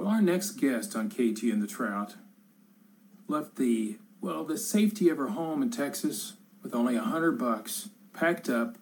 [0.00, 2.14] Well, our next guest on KT and the Trout
[3.28, 7.90] left the, well, the safety of her home in Texas with only a hundred bucks,
[8.14, 8.78] packed up,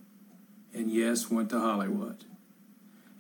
[0.73, 2.23] and yes, went to Hollywood.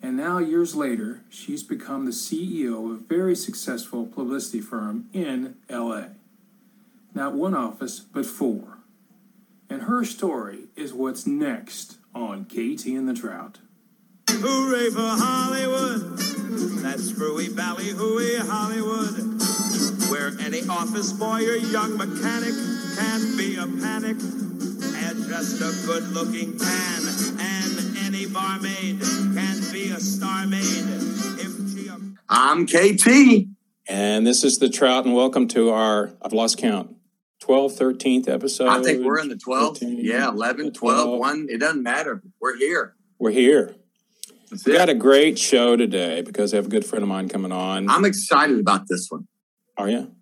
[0.00, 5.56] And now, years later, she's become the CEO of a very successful publicity firm in
[5.68, 6.10] LA.
[7.14, 8.78] Not one office, but four.
[9.68, 13.58] And her story is what's next on KT and the Trout.
[14.30, 16.37] Hooray for Hollywood!
[16.50, 19.14] That's Screwy Valley, hooey Hollywood,
[20.10, 22.54] where any office boy or young mechanic
[22.96, 27.02] can be a panic, and just a good-looking tan,
[27.38, 31.88] and any barmaid can be a star maid if she.
[31.88, 32.00] A-
[32.30, 33.48] I'm KT.
[33.86, 36.94] And this is the Trout, and welcome to our, I've lost count,
[37.42, 38.68] 12th, 13th episode.
[38.68, 39.80] I think we're in the 12th.
[39.80, 41.46] 13, Yeah, 11, 12, 1.
[41.50, 42.22] It doesn't matter.
[42.40, 42.94] We're here.
[43.18, 43.74] We're here.
[44.64, 47.52] We got a great show today because I have a good friend of mine coming
[47.52, 47.88] on.
[47.88, 49.26] I'm excited about this one.
[49.76, 50.12] Are you?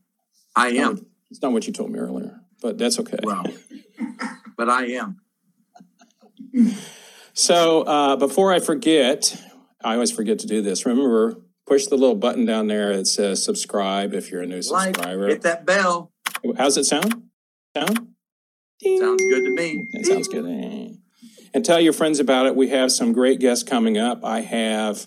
[0.55, 1.07] I am.
[1.31, 3.19] It's not what you told me earlier, but that's okay.
[3.23, 3.45] Well,
[4.57, 5.21] but I am.
[7.35, 9.41] So uh, before I forget,
[9.85, 10.87] I always forget to do this.
[10.87, 14.95] Remember, push the little button down there that says subscribe if you're a new Like,
[14.97, 15.29] subscriber.
[15.29, 16.13] hit that bell.
[16.57, 17.25] How's it sound?
[17.77, 18.09] Sound?
[18.83, 19.87] Sounds good to me.
[19.93, 20.97] That sounds good.
[21.57, 22.55] And tell your friends about it.
[22.55, 24.23] We have some great guests coming up.
[24.23, 25.07] I have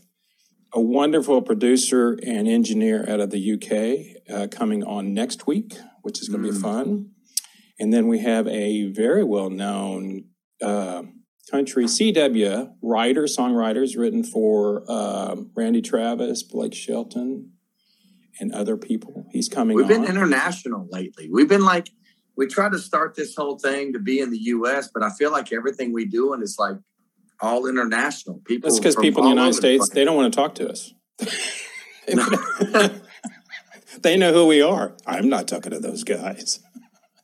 [0.73, 6.19] a wonderful producer and engineer out of the UK uh, coming on next week, which
[6.19, 6.61] is going to be Mm.
[6.63, 7.11] fun.
[7.79, 10.23] And then we have a very well known
[10.59, 11.03] uh,
[11.51, 17.51] country CW writer, songwriters written for um Randy Travis, Blake Shelton,
[18.39, 19.27] and other people.
[19.31, 20.01] He's coming We've on.
[20.01, 21.29] been international lately.
[21.31, 21.91] We've been like,
[22.39, 25.29] we try to start this whole thing to be in the U.S., but I feel
[25.29, 26.77] like everything we do and it's like
[27.41, 28.39] all international.
[28.45, 28.69] People.
[28.69, 29.91] That's because people in the United States, place.
[29.93, 30.93] they don't want to talk to us.
[34.01, 34.95] they know who we are.
[35.05, 36.61] I'm not talking to those guys.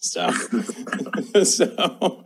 [0.05, 0.29] So,
[1.43, 2.23] so,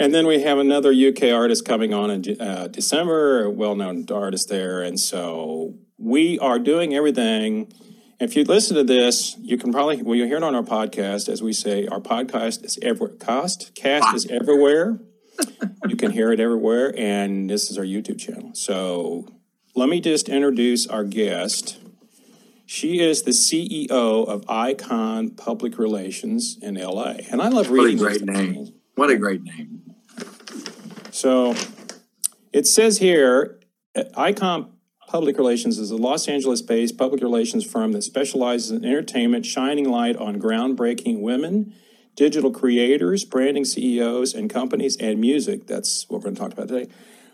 [0.00, 4.48] and then we have another UK artist coming on in uh, December, a well-known artist
[4.48, 7.72] there, and so we are doing everything.
[8.20, 11.28] If you listen to this, you can probably well you hear it on our podcast,
[11.28, 13.16] as we say, our podcast is everywhere.
[13.16, 15.00] Cast cast is everywhere.
[15.88, 18.50] you can hear it everywhere, and this is our YouTube channel.
[18.54, 19.26] So
[19.74, 21.78] let me just introduce our guest.
[22.66, 27.14] She is the CEO of Icon Public Relations in LA.
[27.30, 28.54] And I love What a reading great name.
[28.54, 28.72] things.
[28.96, 29.94] What a great name.
[31.10, 31.54] So
[32.52, 33.58] it says here
[33.96, 34.72] uh, Icon
[35.10, 39.90] Public Relations is a Los Angeles based public relations firm that specializes in entertainment, shining
[39.90, 41.74] light on groundbreaking women,
[42.14, 45.66] digital creators, branding CEOs, and companies, and music.
[45.66, 46.92] That's what we're going to talk about today.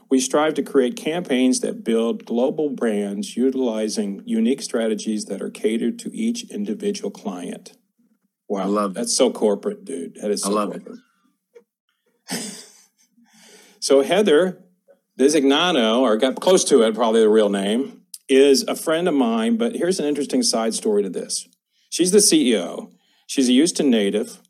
[0.09, 5.99] We strive to create campaigns that build global brands utilizing unique strategies that are catered
[5.99, 7.77] to each individual client.
[8.49, 8.63] Wow.
[8.63, 8.95] I love it.
[8.95, 10.15] That's so corporate, dude.
[10.23, 10.83] That is I so love it.
[10.83, 11.01] corporate.
[13.79, 14.66] So Heather
[15.19, 19.57] Designano, or got close to it, probably the real name, is a friend of mine.
[19.57, 21.49] But here's an interesting side story to this.
[21.91, 22.93] She's the CEO.
[23.27, 24.41] She's a Houston native,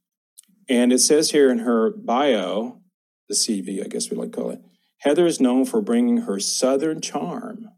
[0.69, 2.81] and it says here in her bio,
[3.29, 4.61] the CV, I guess we like to call it.
[4.99, 7.69] Heather is known for bringing her Southern charm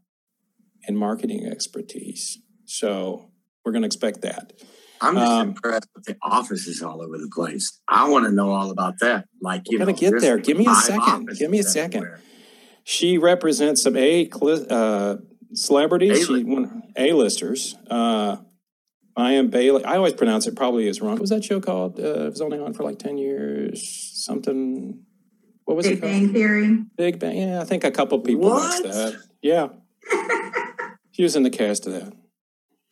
[0.87, 2.39] and marketing expertise.
[2.65, 3.31] So
[3.63, 4.53] we're going to expect that.
[5.01, 7.79] I'm just Um, impressed with the offices all over the place.
[7.87, 9.25] I want to know all about that.
[9.41, 10.37] Like you know, get there.
[10.37, 11.29] Give me a second.
[11.37, 11.97] Give me a second.
[12.03, 12.21] everywhere.
[12.89, 14.27] She represents some A
[14.71, 15.17] uh,
[15.53, 16.47] celebrities, A-list.
[16.47, 17.75] one A-listers.
[17.87, 18.37] Uh,
[19.15, 19.85] I am Bailey.
[19.85, 21.11] I always pronounce it probably is wrong.
[21.11, 21.99] What was that show called?
[21.99, 23.87] Uh, it was only on for like ten years.
[24.25, 25.03] Something.
[25.65, 26.13] What was Big it called?
[26.13, 26.83] Bang Theory.
[26.97, 27.37] Big Bang.
[27.37, 29.21] Yeah, I think a couple people watched that.
[29.43, 29.67] Yeah,
[31.11, 32.11] she was in the cast of that.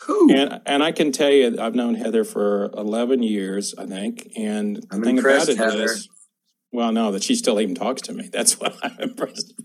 [0.04, 0.32] Who?
[0.32, 4.32] And and I can tell you, I've known Heather for eleven years, I think.
[4.38, 5.86] And the I'm thing about it Heather.
[5.86, 6.08] is,
[6.72, 8.30] well, no, that she still even talks to me.
[8.32, 9.56] That's what I'm impressed.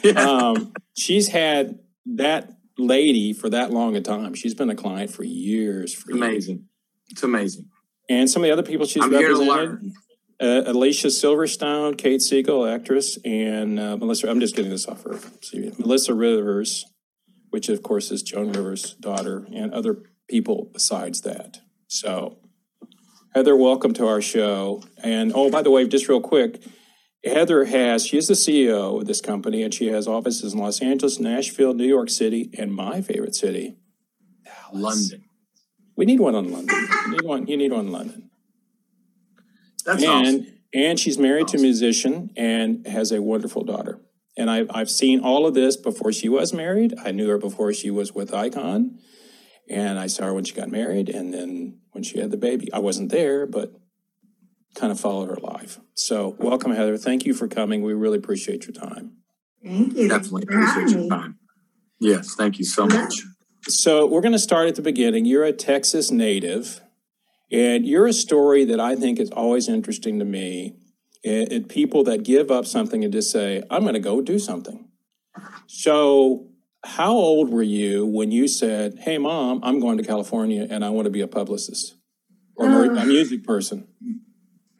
[0.04, 0.20] Yeah.
[0.20, 1.78] um, she's had
[2.16, 4.34] that lady for that long a time.
[4.34, 5.92] She's been a client for years.
[5.92, 6.28] For It's years.
[6.30, 6.64] amazing.
[7.08, 7.66] It's amazing.
[8.08, 9.92] And some of the other people she's I'm here to represented,
[10.40, 10.64] learn.
[10.66, 14.28] uh, Alicia Silverstone, Kate Siegel, actress, and uh, Melissa.
[14.30, 15.10] I'm just getting this off her
[15.42, 15.78] CV.
[15.78, 16.86] Melissa Rivers,
[17.50, 19.98] which of course is Joan Rivers' daughter, and other
[20.28, 21.60] people besides that.
[21.88, 22.38] So,
[23.34, 24.82] Heather, welcome to our show.
[25.02, 26.60] And oh, by the way, just real quick,
[27.24, 30.80] Heather has, she is the CEO of this company, and she has offices in Los
[30.80, 33.76] Angeles, Nashville, New York City, and my favorite city,
[34.44, 34.72] Dallas.
[34.72, 35.24] London.
[35.96, 36.76] We need one in London.
[37.04, 37.46] You need one.
[37.46, 38.30] You need one in London.
[39.84, 40.46] That's and awesome.
[40.72, 44.00] and she's married to a musician and has a wonderful daughter.
[44.36, 46.94] And I've I've seen all of this before she was married.
[47.04, 48.98] I knew her before she was with Icon,
[49.68, 52.72] And I saw her when she got married and then when she had the baby.
[52.72, 53.72] I wasn't there, but
[54.74, 55.78] kind of followed her life.
[55.94, 56.96] So, welcome, Heather.
[56.96, 57.82] Thank you for coming.
[57.82, 59.12] We really appreciate your time.
[59.64, 60.08] Thank you.
[60.08, 61.38] Definitely Thank you appreciate having your time.
[62.00, 63.14] Yes, thank you so much.
[63.68, 65.24] So, we're going to start at the beginning.
[65.26, 66.80] You're a Texas native,
[67.52, 70.76] and you're a story that I think is always interesting to me.
[71.22, 74.38] It, it- people that give up something and just say, I'm going to go do
[74.38, 74.88] something.
[75.66, 76.46] So,
[76.82, 80.88] how old were you when you said, Hey, mom, I'm going to California and I
[80.88, 81.94] want to be a publicist
[82.56, 83.04] or a Uh.
[83.04, 83.86] music person?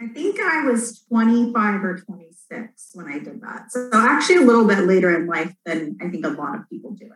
[0.00, 3.70] I think I was 25 or 26 when I did that.
[3.70, 6.93] So actually a little bit later in life than I think a lot of people
[6.93, 7.12] do it.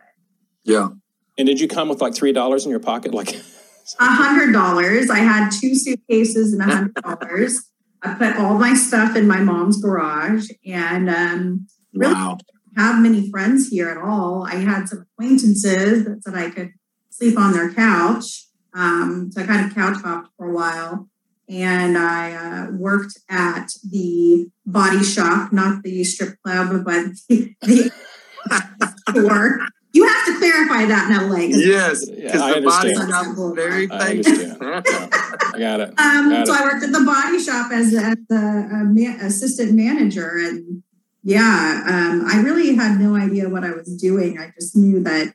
[0.63, 0.89] Yeah.
[1.37, 3.13] And did you come with like $3 in your pocket?
[3.13, 3.35] Like,
[3.99, 5.11] A hundred dollars.
[5.11, 7.69] I had two suitcases and a hundred dollars.
[8.01, 12.13] I put all my stuff in my mom's garage and um Really?
[12.13, 12.37] Wow.
[12.77, 14.45] have many friends here at all.
[14.47, 16.71] I had some acquaintances that said I could
[17.11, 18.47] sleep on their couch.
[18.73, 21.07] Um, so I kind of couch hopped for a while.
[21.47, 28.93] And I uh, worked at the body shop, not the strip club, but the, the
[29.09, 29.59] store.
[29.93, 31.55] You have to clarify that in LA.
[31.57, 33.37] Yes, because I the body understand.
[33.37, 34.27] shop very I famous.
[34.27, 34.57] understand.
[34.61, 35.89] I got it.
[35.97, 36.59] Um, Got so it.
[36.59, 40.83] I worked at the body shop as, as the uh, ma- assistant manager, and
[41.23, 44.37] yeah, um, I really had no idea what I was doing.
[44.37, 45.33] I just knew that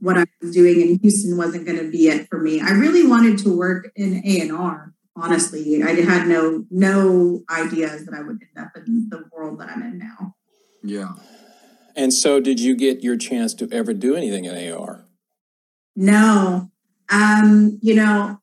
[0.00, 2.60] what I was doing in Houston wasn't going to be it for me.
[2.60, 4.92] I really wanted to work in A and R.
[5.14, 9.68] Honestly, I had no no ideas that I would end up in the world that
[9.68, 10.34] I'm in now.
[10.82, 11.12] yeah.
[11.94, 15.04] And so, did you get your chance to ever do anything in AR?
[15.94, 16.70] No.
[17.10, 18.38] Um, you know,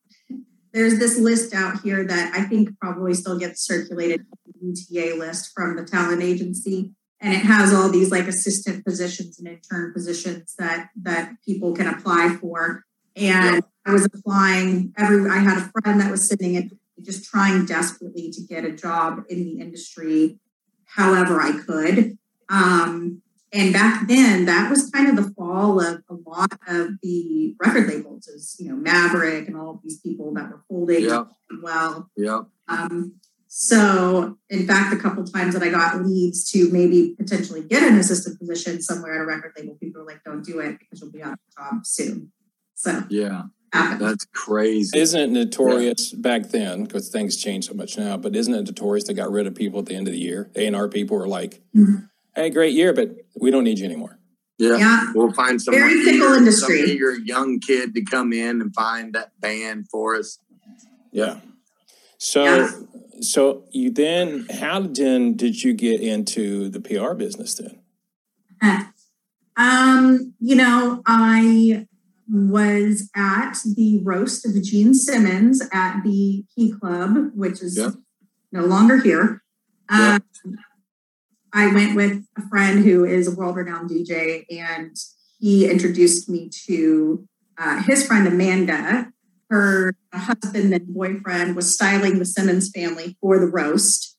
[0.73, 5.51] there's this list out here that I think probably still gets circulated, the UTA list
[5.55, 6.93] from the talent agency.
[7.21, 11.87] And it has all these like assistant positions and intern positions that that people can
[11.87, 12.85] apply for.
[13.15, 16.65] And I was applying every I had a friend that was sitting at
[17.01, 20.37] just trying desperately to get a job in the industry
[20.85, 22.17] however I could.
[22.49, 23.21] Um,
[23.51, 27.87] and back then, that was kind of the fall of a lot of the record
[27.87, 31.27] labels, as you know, Maverick and all of these people that were holding Yep.
[31.63, 32.11] well.
[32.15, 32.41] Yep.
[32.67, 33.13] Um,
[33.47, 37.97] so, in fact, a couple times that I got leads to maybe potentially get an
[37.97, 41.11] assistant position somewhere at a record label, people were like, "Don't do it because you'll
[41.11, 42.31] be out of job soon."
[42.75, 43.45] So, Yeah.
[43.73, 44.01] Happened.
[44.09, 44.97] That's crazy.
[44.97, 49.05] Isn't it notorious back then, because things change so much now, but isn't it notorious
[49.05, 50.49] they got rid of people at the end of the year?
[50.55, 52.09] A&R people were like, Mhm.
[52.35, 54.17] hey, great year, but we don't need you anymore.
[54.57, 54.75] yeah.
[54.77, 56.81] yeah, We'll find some Very fickle eager- industry.
[56.81, 60.37] some eager young kid to come in and find that band for us.
[61.13, 61.39] Yeah.
[62.17, 62.71] So, Yeah.
[63.21, 67.79] so you then, how then did you get into the PR business then?
[69.57, 71.85] Um, you know, I
[72.31, 77.91] was at the roast of Gene Simmons at the Key Club, which is Yeah.
[78.51, 79.41] no longer here.
[79.91, 80.19] Yeah.
[80.45, 80.57] Um,
[81.51, 84.95] I went with a friend who is a world renowned DJ, and
[85.39, 87.27] he introduced me to
[87.57, 89.11] uh, his friend Amanda.
[89.49, 94.15] Her husband and boyfriend was styling the Simmons family for the roast.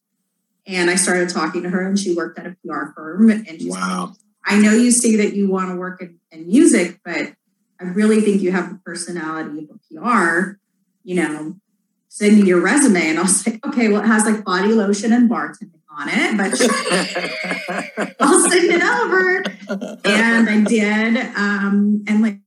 [0.66, 3.30] And I started talking to her, and she worked at a PR firm.
[3.30, 4.14] And she's Wow.
[4.44, 7.34] I know you say that you want to work in, in music, but
[7.80, 10.58] I really think you have the personality of a PR.
[11.02, 11.56] You know,
[12.08, 13.08] send me your resume.
[13.08, 16.36] And I was like, okay, well, it has like body lotion and bartending on it,
[16.36, 19.44] but I'll send it over.
[20.04, 21.16] And I did.
[21.36, 22.38] Um, and like,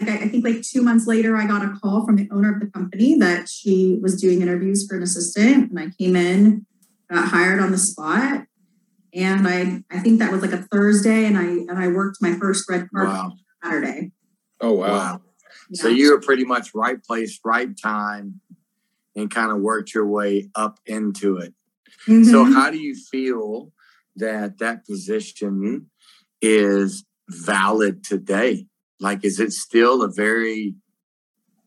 [0.00, 2.60] I I think like two months later, I got a call from the owner of
[2.60, 5.70] the company that she was doing interviews for an assistant.
[5.70, 6.66] And I came in,
[7.10, 8.44] got hired on the spot.
[9.12, 12.34] And I, I think that was like a Thursday, and I and I worked my
[12.34, 13.32] first red carpet wow.
[13.62, 14.12] Saturday.
[14.60, 14.88] Oh, wow.
[14.92, 15.22] Wow.
[15.72, 15.96] So Yeah.
[15.96, 18.40] you were pretty much right place, right time,
[19.16, 21.54] and kind of worked your way up into it.
[22.06, 22.52] So Mhm.
[22.54, 23.72] how do you feel
[24.16, 25.90] that that position
[26.40, 28.66] is valid today?
[29.00, 30.74] Like, is it still a very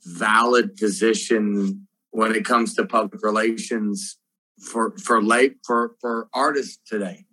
[0.06, 4.18] valid position when it comes to public relations
[4.62, 7.26] for for late for for artists today?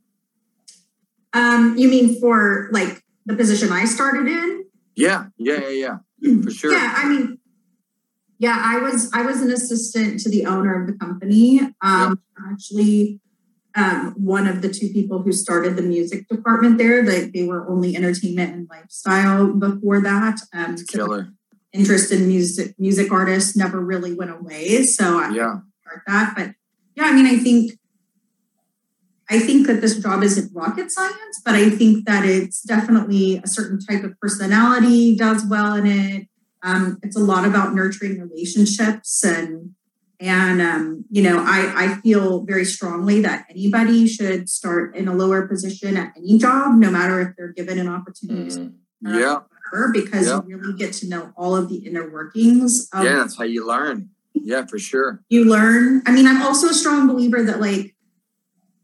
[1.33, 4.60] um, you mean for like the position I started in?
[5.01, 6.73] Yeah, yeah, yeah, yeah, for sure.
[6.73, 7.39] Yeah, I mean,
[8.39, 11.61] yeah, I was I was an assistant to the owner of the company.
[11.83, 13.21] Um, Actually,
[13.77, 17.05] um, one of the two people who started the music department there.
[17.05, 20.41] Like they were only entertainment and lifestyle before that.
[20.55, 21.29] Um, so Killer.
[21.73, 24.83] interest in music music artists never really went away.
[24.83, 26.35] So I Yeah, start that.
[26.37, 26.55] But
[26.97, 27.79] yeah, I mean, I think
[29.31, 33.47] I think that this job isn't rocket science, but I think that it's definitely a
[33.47, 36.27] certain type of personality does well in it.
[36.63, 39.75] Um, it's a lot about nurturing relationships and
[40.23, 45.15] and um, you know, I, I feel very strongly that anybody should start in a
[45.15, 48.51] lower position at any job, no matter if they're given an opportunity.
[48.55, 48.73] Mhm.
[49.03, 49.39] Yeah.
[49.73, 50.41] Whatever, because Yeah.
[50.47, 53.67] you really get to know all of the inner workings of Yeah, that's how you
[53.67, 54.11] learn.
[54.35, 55.23] Yeah, for sure.
[55.31, 56.03] you learn.
[56.05, 57.95] I mean, I'm also a strong believer that like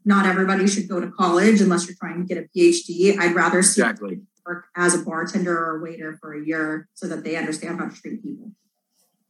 [0.07, 3.19] not everybody should go to college unless you're trying to get a PhD.
[3.19, 4.21] I'd rather see Exactly.
[4.45, 7.89] work as a bartender or a waiter for a year so that they understand how
[7.89, 8.51] to treat people.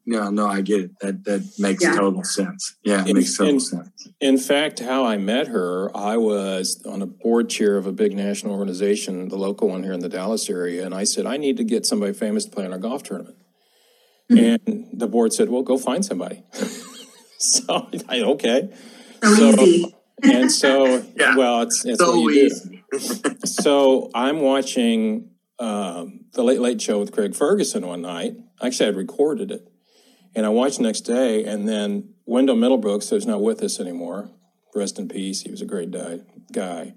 [0.06, 0.92] No, no, I get it.
[1.02, 1.96] That that makes Yeah.
[1.96, 2.76] total sense.
[2.84, 4.08] Yeah, it In- makes total in- sense.
[4.22, 8.16] In fact, how I met her, I was on a board chair of a big
[8.16, 11.58] national organization, the local one here in the Dallas area, and I said, I need
[11.58, 13.36] to get somebody famous to play in our golf tournament.
[14.32, 14.72] Mm-hmm.
[14.72, 16.44] And the board said, Well, go find somebody.
[17.40, 18.70] so I okay.
[19.24, 19.94] So, So- easy.
[20.24, 21.36] And so, Yeah.
[21.36, 22.60] well, it's, it's So what you do.
[23.46, 28.36] So I'm watching um, the Late Late Show with Craig Ferguson one night.
[28.62, 29.68] Actually, I'd recorded it,
[30.36, 31.44] and I watched the next day.
[31.44, 34.30] And then Wendell Middlebrooks, who's not with us anymore,
[34.74, 35.42] rest in peace.
[35.42, 36.22] He was a great guy.
[36.52, 36.94] guy.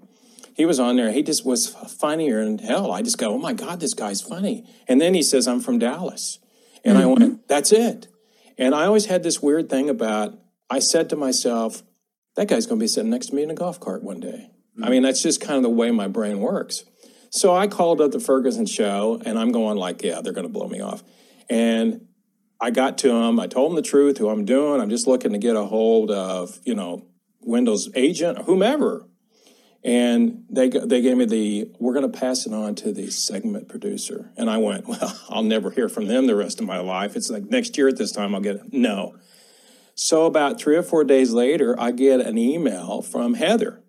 [0.55, 1.11] He was on there.
[1.11, 2.91] He just was funnier than hell.
[2.91, 4.65] I just go, oh my god, this guy's funny.
[4.87, 6.39] And then he says, I'm from Dallas,
[6.83, 8.07] and I went, that's it.
[8.57, 10.37] And I always had this weird thing about.
[10.69, 11.83] I said to myself,
[12.35, 14.49] that guy's going to be sitting next to me in a golf cart one day.
[14.81, 14.91] I hmm.
[14.91, 16.85] mean, that's just kind of the way my brain works.
[17.29, 20.51] So I called up the Ferguson show and I'm going like, yeah, they're going to
[20.51, 21.01] blow me off.
[21.49, 22.07] And
[22.59, 23.39] I got to him.
[23.39, 24.81] I told him the truth, who I'm doing.
[24.81, 27.07] I'm just looking to get a hold of, you know,
[27.41, 29.07] Wendell's agent or whomever.
[29.83, 33.67] And they they gave me the we're going to pass it on to the segment
[33.67, 34.31] producer.
[34.37, 37.15] And I went, well, I'll never hear from them the rest of my life.
[37.15, 38.73] It's like next year at this time I'll get it.
[38.73, 39.15] No.
[40.03, 43.83] So about three or four days later, I get an email from Heather,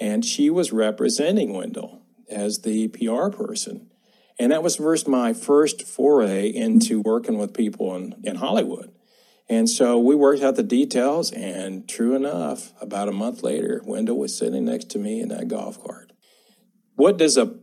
[0.00, 3.92] and she was representing Wendell as the PR person.
[4.40, 8.90] And that was first my first foray into working with people in, in Hollywood.
[9.48, 14.18] And so we worked out the details, and true enough, about a month later, Wendell
[14.18, 16.10] was sitting next to me in that golf cart.
[16.96, 17.54] What does a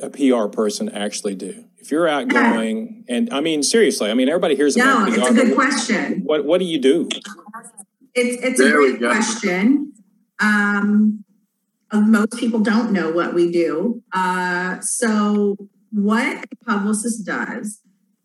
[0.00, 1.67] a PR person actually do?
[1.78, 5.08] If you're outgoing, and I mean seriously, I mean everybody hears about.
[5.08, 6.22] No, about it's a good question.
[6.24, 7.08] What what do you do?
[8.14, 9.92] It's it's a There we great question.
[10.40, 11.24] Um,
[11.90, 14.02] uh, most people don't know what we do.
[14.12, 15.56] Uh, so
[15.90, 17.80] what a publicist does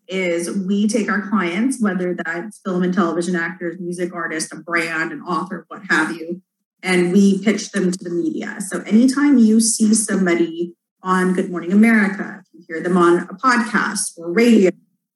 [0.06, 5.12] is we take our clients, whether that's film and television actors, music artists, a brand,
[5.12, 6.42] an author, what have you,
[6.82, 8.58] and we pitch them to the media.
[8.60, 13.34] So anytime you see somebody on Good Morning America, if you hear them on a
[13.34, 14.70] podcast or radio,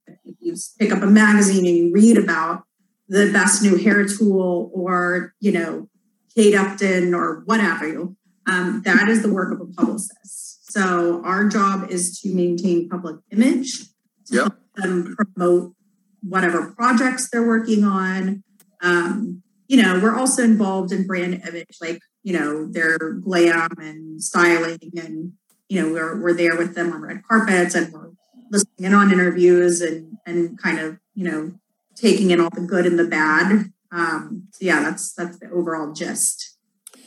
[0.07, 2.65] if you pick up a magazine and you read about
[3.09, 5.89] the best new hair tool or you know
[6.35, 8.17] kate upton or whatever you
[8.47, 10.71] um, that is the work of a publicist.
[10.73, 13.79] So our job is to maintain public image
[14.27, 14.41] to Yep.
[14.43, 15.75] help them promote
[16.23, 18.43] whatever projects they're working on.
[18.83, 24.23] Um, you know we're also involved in brand image like you know their glam and
[24.23, 25.33] styling and
[25.69, 28.11] you know we're, we're there with them on red carpets and we're
[28.51, 31.53] listening in on interviews and and kind of you know
[31.95, 33.73] taking in all the good and the bad.
[33.91, 36.57] Um, so yeah, that's that's the overall gist.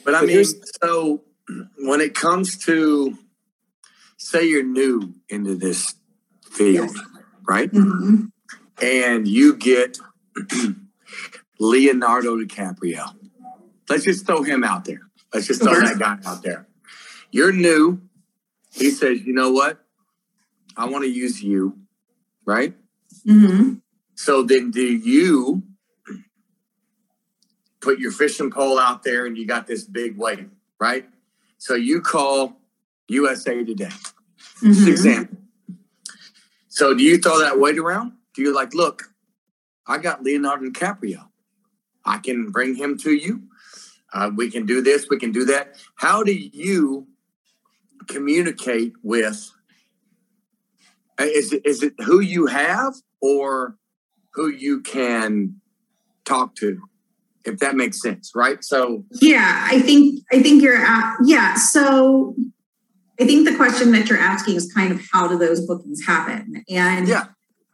[0.04, 0.44] But I mean,
[0.84, 1.24] so
[1.80, 3.18] when it comes to,
[4.18, 5.96] say, you're new into this
[6.44, 6.96] field,
[7.48, 7.72] right?
[7.72, 8.32] Mhm.
[8.82, 10.00] And you get
[11.60, 13.16] Leonardo DiCaprio.
[13.90, 15.02] Let's just throw him out there.
[15.34, 16.68] Let's just throw that guy out there.
[17.32, 18.02] You're new.
[18.72, 19.84] He says, you know what?
[20.78, 21.78] I want to use you,
[22.46, 22.76] right?
[23.26, 23.82] Mhm.
[24.16, 25.64] So then do you
[27.82, 30.48] put your fishing pole out there and you got this big weight,
[30.80, 31.10] right?
[31.58, 32.62] So you call
[33.08, 33.90] USA Today.
[34.62, 34.88] Mhm.
[34.88, 35.38] example.
[36.70, 38.14] So do you throw that weight around?
[38.34, 39.12] Do you like, look,
[39.86, 41.28] I got Leonardo DiCaprio.
[42.06, 43.44] I can bring him to you.
[44.14, 45.76] Uh, we can do this, we can do that.
[45.96, 47.08] How do you
[48.08, 49.52] communicate with
[51.20, 53.78] uh, is it is it who you have or
[54.34, 55.60] who you can
[56.26, 56.82] talk to?
[57.44, 58.64] If that makes sense, right?
[58.64, 61.56] So Yeah, I think I think you're at yeah.
[61.56, 62.36] So
[63.20, 66.64] I think the question that you're asking is kind of how do those bookings happen?
[66.70, 67.26] And yeah,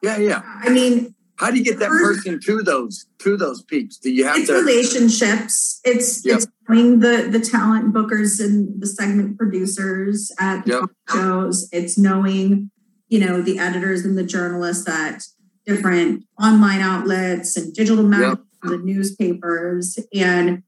[0.01, 0.41] yeah, yeah.
[0.45, 4.25] I mean, How do you get that person to those to those peaks Do you
[4.25, 4.53] have it's to?
[4.55, 5.79] relationships.
[5.83, 6.37] It's Yep.
[6.37, 10.79] it's knowing the the talent bookers and the segment producers at the Yep.
[10.81, 11.69] talk shows.
[11.71, 12.71] It's knowing,
[13.09, 15.23] you know, the editors and the journalists at
[15.65, 20.63] different online outlets and digital magazines and the newspapers, and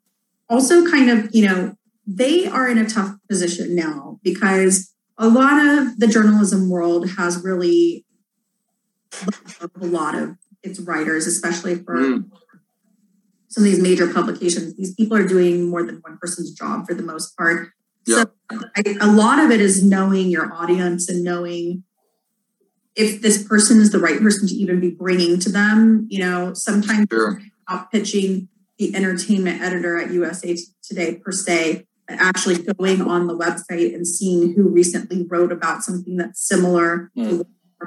[0.49, 1.75] also kind of, you know,
[2.05, 7.43] they are in a tough position now because a lot of the journalism world has
[7.43, 8.05] really
[9.81, 12.31] a lot of its writers, especially for Mm.
[13.49, 14.75] Some of these major publications.
[14.75, 17.69] These people are doing more than one person's job for the most part.
[18.05, 18.31] Yep.
[18.51, 21.83] So I, a lot of it is knowing your audience and knowing
[22.95, 26.07] if this person is the right person to even be bringing to them.
[26.09, 27.41] You know, sometimes Sure.
[27.67, 33.37] out pitching the entertainment editor at USA Today per se, but actually going on the
[33.37, 37.11] website and seeing who recently wrote about something that's similar.
[37.15, 37.41] to hmm.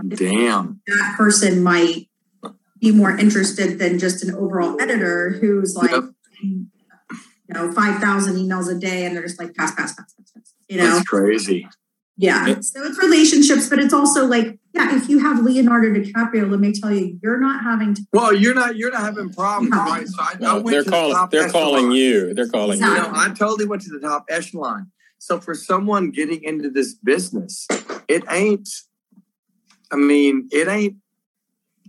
[0.09, 0.81] Damn.
[0.87, 2.09] that person might
[2.83, 6.05] be more interested than just an overall editor who's like, Yep.
[6.43, 6.67] you
[7.49, 10.55] know, five thousand emails a day, and they're just like pass, pass, pass, pass, pass.
[10.69, 11.69] You know, That's crazy.
[12.17, 12.59] yeah.
[12.61, 16.73] So it's relationships, but it's also like, yeah, if you have Leonardo DiCaprio, let me
[16.73, 18.03] tell you, you're not having to.
[18.13, 19.77] Well, you're not you're not having problems, No.
[19.85, 20.09] right?
[20.09, 21.15] So I, I No, went they're to the calling.
[21.15, 22.35] top They're calling you.
[22.35, 22.95] They're calling You you.
[22.95, 24.91] know, I totally went to the top echelon.
[25.19, 27.69] So for someone getting into this business,
[28.09, 28.69] it ain't.
[29.93, 30.97] I mean, it ain't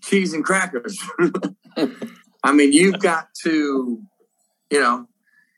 [0.03, 0.99] cheese and crackers.
[2.43, 4.01] I mean, you've got to,
[4.69, 5.07] you know,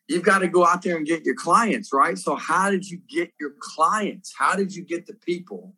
[0.07, 2.17] you've got to go out there and get your clients, right?
[2.17, 4.33] So how did you get your clients?
[4.37, 5.73] How did you get the people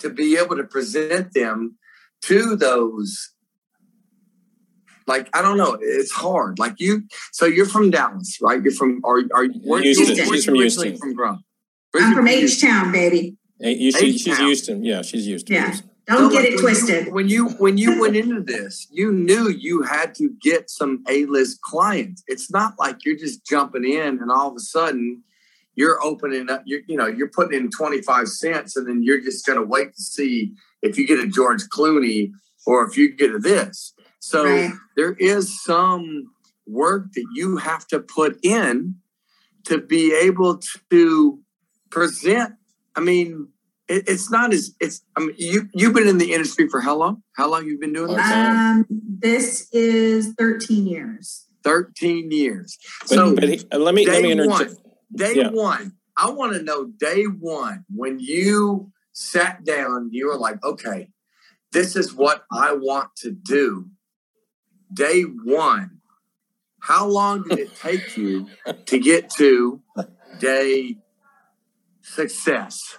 [0.00, 1.76] to be able to present them
[2.22, 3.30] to those?
[5.06, 6.58] Like I don't know, it's hard.
[6.58, 8.62] Like you, so you're from Dallas, right?
[8.62, 10.16] You're from, are are where, Houston.
[10.16, 10.96] where She's from Houston.
[10.96, 11.42] From Grump.
[11.94, 13.36] I'm from H Town, baby.
[13.60, 14.84] Hey, you- she- she's Houston.
[14.84, 15.54] Yeah, she's Houston.
[15.54, 15.76] Yeah.
[16.06, 17.06] Don't So, get like, it twisted.
[17.06, 21.04] You, when you when you went into this, you knew you had to get some
[21.08, 22.24] A-list clients.
[22.26, 25.22] It's not like you're just jumping in and all of a sudden
[25.76, 26.62] you're opening up.
[26.66, 29.64] You're you know you're putting in twenty five cents and then you're just going to
[29.64, 32.32] wait to see if you get a George Clooney
[32.66, 33.94] or if you get a this.
[34.18, 34.72] So Right.
[34.96, 36.32] there is some
[36.66, 38.96] work that you have to put in
[39.66, 41.40] to be able to
[41.90, 42.54] present.
[42.96, 43.48] I mean,
[43.92, 45.02] it, it's not as it's.
[45.16, 47.22] I mean, you you've been in the industry for how long?
[47.36, 48.32] How long you've been doing this?
[48.32, 51.46] Um, this is 13 years.
[51.64, 52.76] Thirteen years.
[53.02, 54.70] But, so but he, uh, let me let me interject.
[54.70, 54.76] one,
[55.14, 55.50] day Yeah.
[55.50, 55.92] one.
[56.16, 60.08] I want to know day one when you sat down.
[60.12, 61.10] You were like, okay,
[61.70, 63.90] this is what I want to do.
[64.92, 66.00] Day one.
[66.80, 68.48] How long did it take you
[68.86, 69.80] to get to
[70.40, 70.96] day
[72.02, 72.98] success?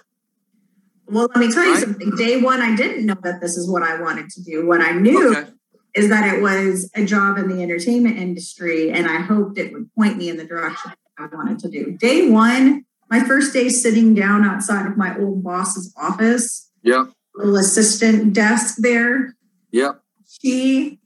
[1.06, 1.82] Well, let me tell you Right.
[1.82, 2.10] something.
[2.16, 4.66] Day one, I didn't know that this is what I wanted to do.
[4.66, 5.50] What I knew Okay.
[5.94, 9.92] is that it was a job in the entertainment industry, and I hoped it would
[9.94, 11.92] point me in the direction I wanted to do.
[11.98, 17.10] Day one, my first day sitting down outside of my old boss's office, Yep.
[17.36, 19.36] little assistant desk there,
[19.72, 20.00] Yep.
[20.26, 20.98] she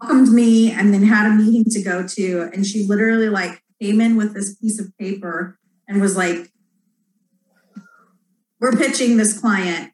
[0.00, 4.00] welcomed me and then had a meeting to go to and she literally like came
[4.00, 6.50] in with this piece of paper and was like
[8.64, 9.92] we're pitching this client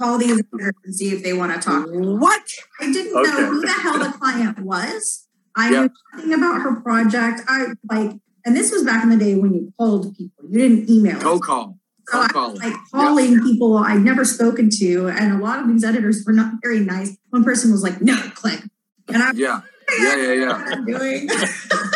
[0.00, 2.42] call these editors and see if they want to talk What?
[2.80, 3.30] i didn't Okay.
[3.30, 5.80] know who the hell the client was i Yeah.
[5.82, 8.12] knew nothing about her project i like
[8.44, 11.42] and this was back in the day when you called people you didn't email Cold
[11.42, 11.78] call.
[12.08, 12.56] so I was calling.
[12.60, 16.52] like calling people I'd never spoken to, and a lot of these editors were not
[16.62, 17.16] very nice.
[17.30, 18.60] One person was like, "No, click,"
[19.08, 19.62] and I Yeah.
[19.98, 20.16] Yeah.
[20.16, 20.54] Yeah.
[20.86, 21.46] Yeah.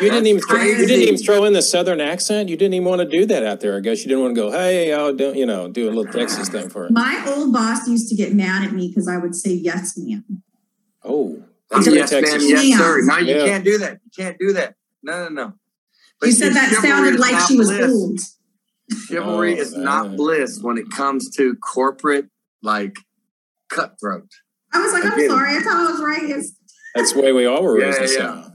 [0.00, 0.24] what I'm doing.
[0.24, 2.48] You didn't even throw, you didn't even throw in the southern accent.
[2.48, 3.76] You didn't even want to do that out there.
[3.76, 6.12] I guess you didn't want to go, hey, I'll do you know do a little
[6.12, 6.92] Texas thing for it.
[6.92, 10.42] My old boss used to get mad at me because I would say yes, ma'am.
[11.04, 12.22] Oh, that's very yes, ma'am.
[12.24, 12.78] Yes, Yeah.
[12.78, 13.00] sir.
[13.04, 13.44] No, you Yeah.
[13.46, 14.00] can't do that.
[14.04, 14.74] You can't do that.
[15.02, 15.52] No, no, no.
[16.22, 17.92] You said that sounded like she was bliss.
[17.92, 18.20] old.
[19.06, 22.26] Chivalry Oh, is not bliss when it comes to corporate,
[22.62, 22.96] like
[23.68, 24.28] cutthroat.
[24.72, 26.22] I was like, I I'm get sorry, I thought I was right.
[26.24, 26.52] It's-
[26.94, 28.47] That's the way we all were Yeah, raised in the yeah.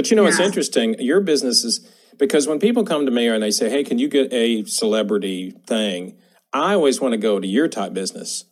[0.00, 0.46] But you know what's Yeah.
[0.46, 0.96] interesting?
[0.98, 1.86] Your business is
[2.18, 5.52] because when people come to me and they say, "Hey, can you get a celebrity
[5.66, 6.14] thing?"
[6.54, 8.46] I always want to go to your type business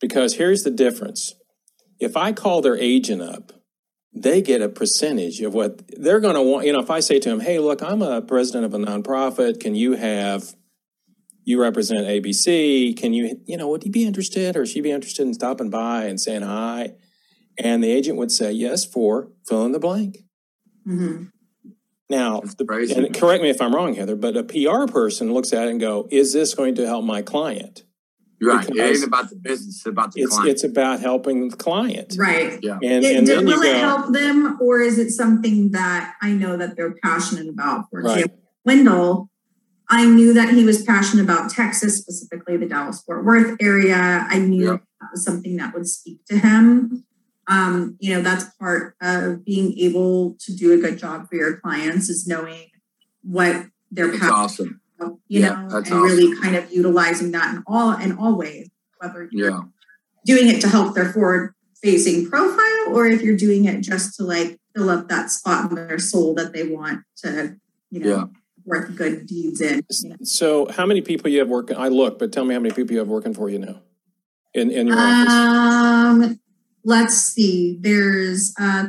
[0.00, 1.34] because here's the difference:
[2.00, 3.52] if I call their agent up,
[4.12, 6.66] they get a percentage of what they're going to want.
[6.66, 9.60] You know, if I say to them, "Hey, look, I'm a president of a nonprofit.
[9.60, 10.56] Can you have?"
[11.44, 12.92] You represent ABC.
[12.96, 16.06] Can you, you know, would he be interested or she be interested in stopping by
[16.06, 16.94] and saying hi?
[17.56, 20.24] And the agent would say yes for fill in the blank.
[20.88, 21.30] Mhm.
[22.10, 25.68] Now, the, and correct me if I'm wrong, Heather, but a PR person looks at
[25.68, 27.82] it and go, "Is this going to help my client?"
[28.40, 28.68] You're right.
[28.68, 29.78] It ain't about the business.
[29.78, 30.48] It's about the It's client.
[30.50, 32.58] it's about helping the client, Right.
[32.62, 32.78] yeah.
[32.82, 35.72] and It, and do- then you will it go help them, or is it something
[35.72, 37.86] that I know that they're passionate about?
[37.90, 38.18] For right.
[38.24, 39.30] example, Wendell,
[39.90, 44.24] I knew that he was passionate about Texas, specifically the Dallas Fort Worth area.
[44.30, 44.82] I knew Yep.
[45.00, 47.04] that was something that would speak to him.
[47.48, 51.56] Um, you know, that's part of being able to do a good job for your
[51.58, 52.66] clients is knowing
[53.22, 54.80] what they're It's awesome.
[55.00, 58.36] about, you Yeah, know, that's and really kind of utilizing that in all in all
[58.36, 59.60] ways, whether you're Yeah.
[60.26, 64.24] doing it to help their forward facing profile or if you're doing it just to
[64.24, 67.56] like fill up that spot in their soul that they want to,
[67.90, 68.24] you know, Yeah.
[68.66, 69.80] work good deeds in.
[70.02, 70.16] you know.
[70.22, 71.78] So, how many people you have working?
[71.78, 73.80] I look, but tell me how many people you have working for you now
[74.52, 76.38] in in your office.
[76.84, 77.76] Let's see.
[77.80, 78.88] There's uh,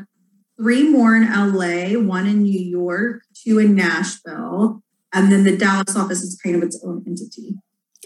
[0.60, 4.82] three more in LA, one in New York, two in Nashville,
[5.14, 7.56] and then the Dallas office is kind of its own entity.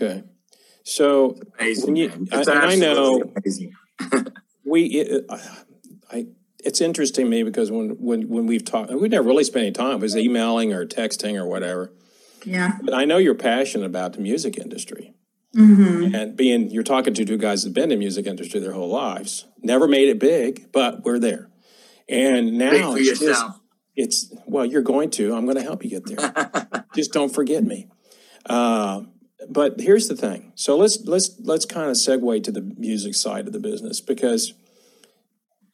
[0.02, 0.24] Okay,
[0.84, 1.86] so Amazing.
[1.86, 2.28] When you- man.
[2.32, 3.74] I- I know- amazing.
[4.65, 5.26] we, it,
[6.10, 6.28] I,
[6.63, 9.72] it's interesting to me because when when when we've talked, we never really spent any
[9.72, 9.98] time.
[9.98, 11.91] It was emailing or texting or whatever.
[12.46, 12.78] Yeah.
[12.82, 15.13] But I know you're passionate about the music industry.
[15.56, 16.16] Mm-hmm.
[16.16, 18.89] And being you're talking to two guys that've been in the music industry their whole
[18.89, 21.50] lives, never made it big, but we're there.
[22.10, 23.46] And now it's, just-
[23.96, 25.36] it's well, you're going to.
[25.36, 26.86] I'm going to help you get there.
[26.96, 27.88] just don't forget me.
[28.48, 29.04] Uh,
[29.50, 30.52] but here's the thing.
[30.56, 34.54] So let's let's let's kind of segue to the music side of the business because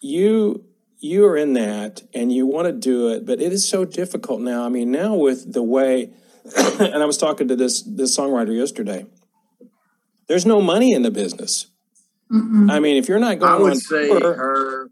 [0.01, 0.65] you
[0.97, 4.41] you are in that and you want to do it, but it is so difficult
[4.41, 4.65] now.
[4.65, 6.11] I mean, now with the way,
[6.57, 9.05] and I was talking to this this songwriter yesterday.
[10.29, 11.67] There's no money in the business.
[12.31, 12.71] Mm-mm.
[12.71, 14.89] I mean, if you're not going I would on say tour, her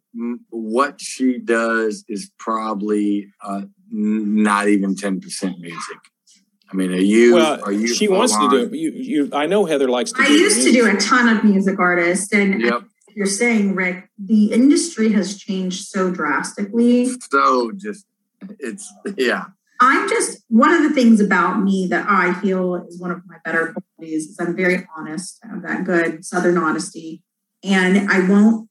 [0.50, 5.97] what she does is probably uh, not even ten percent music.
[6.71, 7.36] I mean, are you?
[7.36, 7.88] well, are you?
[7.88, 8.69] she full wants to do it.
[8.69, 10.21] But you, you, I know Heather likes to.
[10.21, 12.84] I do used to do a ton of music artists, and Yep.
[13.15, 17.12] you're saying, Rick, the industry has changed so drastically.
[17.32, 18.06] So just
[18.60, 19.45] it's yeah.
[19.80, 23.38] I'm just one of the things about me that I feel is one of my
[23.46, 25.40] better qualities is I'm very honest.
[25.44, 27.24] I have that good Southern honesty,
[27.63, 28.70] and I won't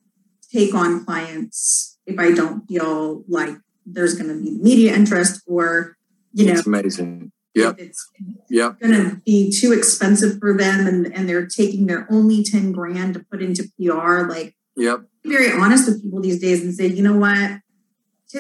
[0.53, 5.97] take on clients if I don't feel like there's going to be media interest or
[6.33, 7.33] you know It's amazing.
[7.55, 7.79] Yep.
[7.79, 8.11] if it's
[8.51, 8.81] Yep.
[8.81, 13.15] going to be too expensive for them and, and they're taking their only 10 grand
[13.15, 14.29] to put into PR.
[14.29, 15.05] Like, Yep.
[15.23, 17.61] be very honest with people these days and say, you know what?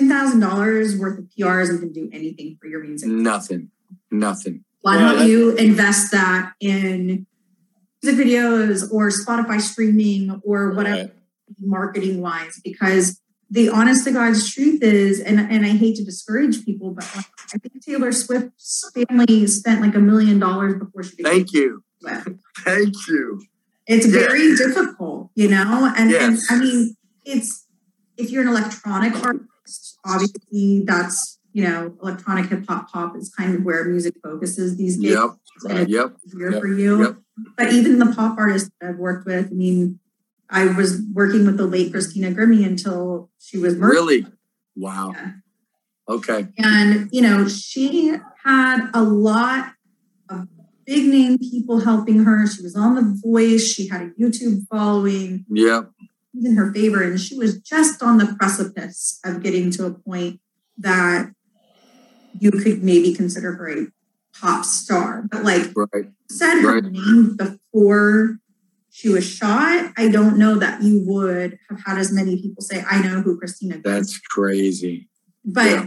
[0.00, 3.08] $10,000 worth of PR isn't going to do anything for your music.
[3.08, 3.70] Nothing.
[4.10, 4.64] Nothing.
[4.82, 7.26] Why Well, don't you invest that in
[8.02, 11.12] music videos or Spotify streaming or whatever Right.
[11.60, 12.60] marketing wise?
[12.62, 17.08] Because the honest to God's truth is, and, and I hate to discourage people, but
[17.16, 21.52] like, I think Taylor Swift's family spent like a million dollars before she became Thank
[21.52, 21.82] you.
[22.58, 23.42] Thank you.
[23.86, 25.92] It's very difficult, you know?
[25.96, 27.66] And, and I mean, it's
[28.16, 29.44] if you're an electronic artist,
[30.04, 34.98] obviously that's, you know, electronic hip hop pop is kind of where music focuses these
[34.98, 35.12] days.
[35.12, 35.30] Yep.
[35.64, 35.88] Right.
[35.88, 36.16] Yep.
[36.38, 36.60] Yep.
[36.60, 37.02] for you.
[37.02, 37.16] Yep.
[37.56, 40.00] But even the pop artists that I've worked with, I mean,
[40.48, 43.94] I was working with the late Christina Grimmie until she was murdered.
[43.94, 44.26] Really?
[44.76, 45.12] Wow.
[45.14, 45.30] Yeah.
[46.08, 46.48] Okay.
[46.58, 48.12] And, you know, she
[48.44, 49.72] had a lot
[50.30, 50.46] of
[50.86, 52.46] big name people helping her.
[52.46, 53.66] She was on The Voice.
[53.66, 55.44] She had a YouTube following.
[55.50, 55.90] Yep.
[56.44, 57.02] In her favor.
[57.02, 60.40] And she was just on the precipice of getting to a point
[60.78, 61.30] that
[62.38, 63.86] you could maybe consider her a
[64.38, 65.26] pop star.
[65.30, 66.10] But like Right.
[66.30, 66.92] said her Right.
[66.92, 68.38] name before
[68.90, 72.84] she was shot, I don't know that you would have had as many people say,
[72.88, 73.82] I know who Christina is.
[73.82, 75.08] That's crazy.
[75.44, 75.86] But yeah.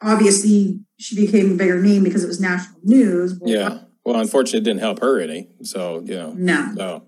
[0.00, 3.38] obviously she became a bigger name because it was national news.
[3.38, 3.78] Well, Yeah.
[4.04, 5.48] Well, unfortunately, it didn't help her any.
[5.62, 6.32] So you know.
[6.36, 6.74] No.
[6.76, 7.02] So,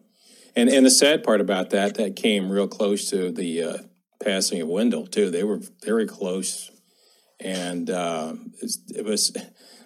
[0.57, 3.79] and and the sad part about that, that came real close to the uh,
[4.25, 5.31] passing of Wendell too.
[5.31, 6.71] They were very close,
[7.39, 8.35] and uh,
[8.89, 9.37] it was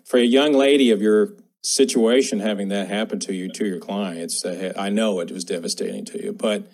[0.04, 4.44] for a young lady of your situation having that happen to you to your clients.
[4.46, 6.70] I know it was devastating to you, but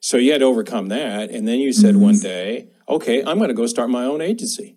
[0.00, 3.48] so you had to overcome that, and then you said one day, "Okay, I'm going
[3.48, 4.76] to go start my own agency."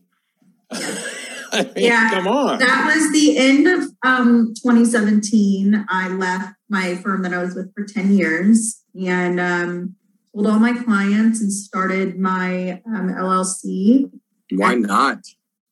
[1.52, 2.10] I mean, Yeah.
[2.12, 2.60] come on.
[2.60, 5.86] That was the end of um, 2017.
[5.90, 9.96] I left my firm that I was with for 10 years and um,
[10.34, 14.10] told all my clients and started my um, LLC.
[14.54, 15.20] Why not?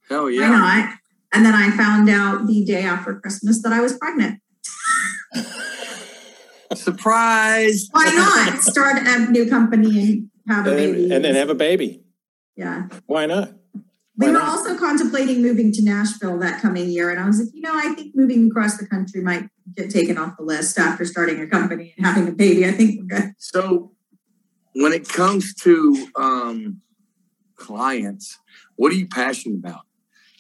[0.10, 0.50] Hell yeah.
[0.50, 0.96] Why not?
[1.34, 4.42] And then I found out the day after Christmas that I was pregnant.
[6.76, 7.88] Surprise.
[7.92, 11.14] Why not start a new company and have a and, then, baby?
[11.14, 12.04] and then have a baby.
[12.56, 12.88] yeah.
[13.08, 13.54] Why not?
[14.20, 17.10] We were also contemplating moving to Nashville that coming year.
[17.10, 20.18] And I was like, you know, I think moving across the country might get taken
[20.18, 22.66] off the list after starting a company and having a baby.
[22.66, 23.34] I think we're good.
[23.38, 23.94] So,
[24.74, 26.82] when it comes to um,
[27.56, 28.38] clients,
[28.76, 29.82] what are you passionate about?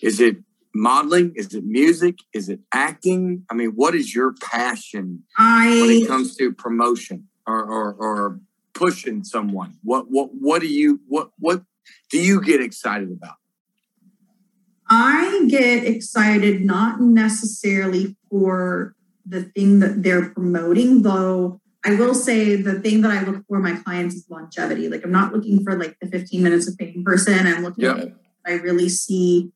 [0.01, 0.37] Is it
[0.75, 1.31] modeling?
[1.35, 2.17] Is it music?
[2.33, 3.45] Is it acting?
[3.49, 8.39] I mean, what is your passion when it comes to promotion or, or, or
[8.73, 9.77] pushing someone?
[9.83, 11.63] What what what do you what what
[12.09, 13.38] do you get excited about?
[14.89, 22.55] I get excited not necessarily for the thing that they're promoting, though I will say
[22.55, 24.89] the thing that I look for my clients is longevity.
[24.89, 27.47] Like I'm not looking for like the 15 minutes of fame person.
[27.47, 27.97] I'm looking Yeah.
[27.97, 28.13] at
[28.45, 29.51] I really see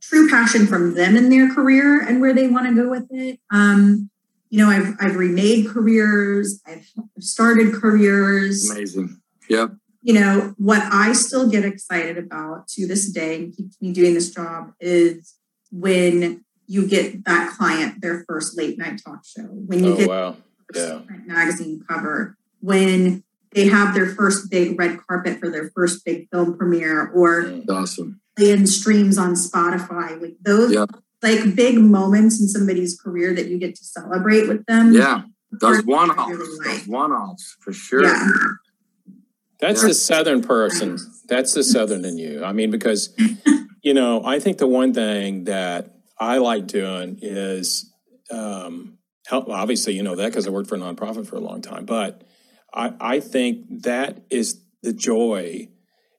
[0.00, 3.40] true passion from them in their career and where they want to go with it.
[3.50, 4.10] Um,
[4.48, 6.86] you know, I've I've remade careers, I've
[7.18, 8.70] started careers.
[8.70, 9.20] Amazing.
[9.48, 9.72] Yep.
[10.06, 14.14] You know, what I still get excited about to this day and keeps me doing
[14.14, 15.34] this job is
[15.72, 20.08] when you get that client their first late night talk show, when you Oh, get
[20.08, 20.36] wow.
[20.72, 21.00] Yeah.
[21.26, 26.56] magazine cover, when they have their first big red carpet for their first big film
[26.56, 28.20] premiere, or It's awesome.
[28.38, 30.86] in streams on Spotify, like those Yeah.
[31.20, 34.92] like big moments in somebody's career that you get to celebrate with them.
[34.92, 35.22] Yeah.
[35.50, 36.30] Those one offs.
[36.30, 38.04] really Those one offs for sure.
[38.04, 38.30] Yeah.
[39.60, 40.98] That's the Southern person.
[41.28, 42.44] That's the Southern in you.
[42.44, 43.14] I mean, because,
[43.82, 47.90] you know, I think the one thing that I like doing is
[48.30, 49.48] um, help.
[49.48, 51.84] Obviously, you know that because I worked for a nonprofit for a long time.
[51.84, 52.22] But
[52.72, 55.68] I, I think that is the joy.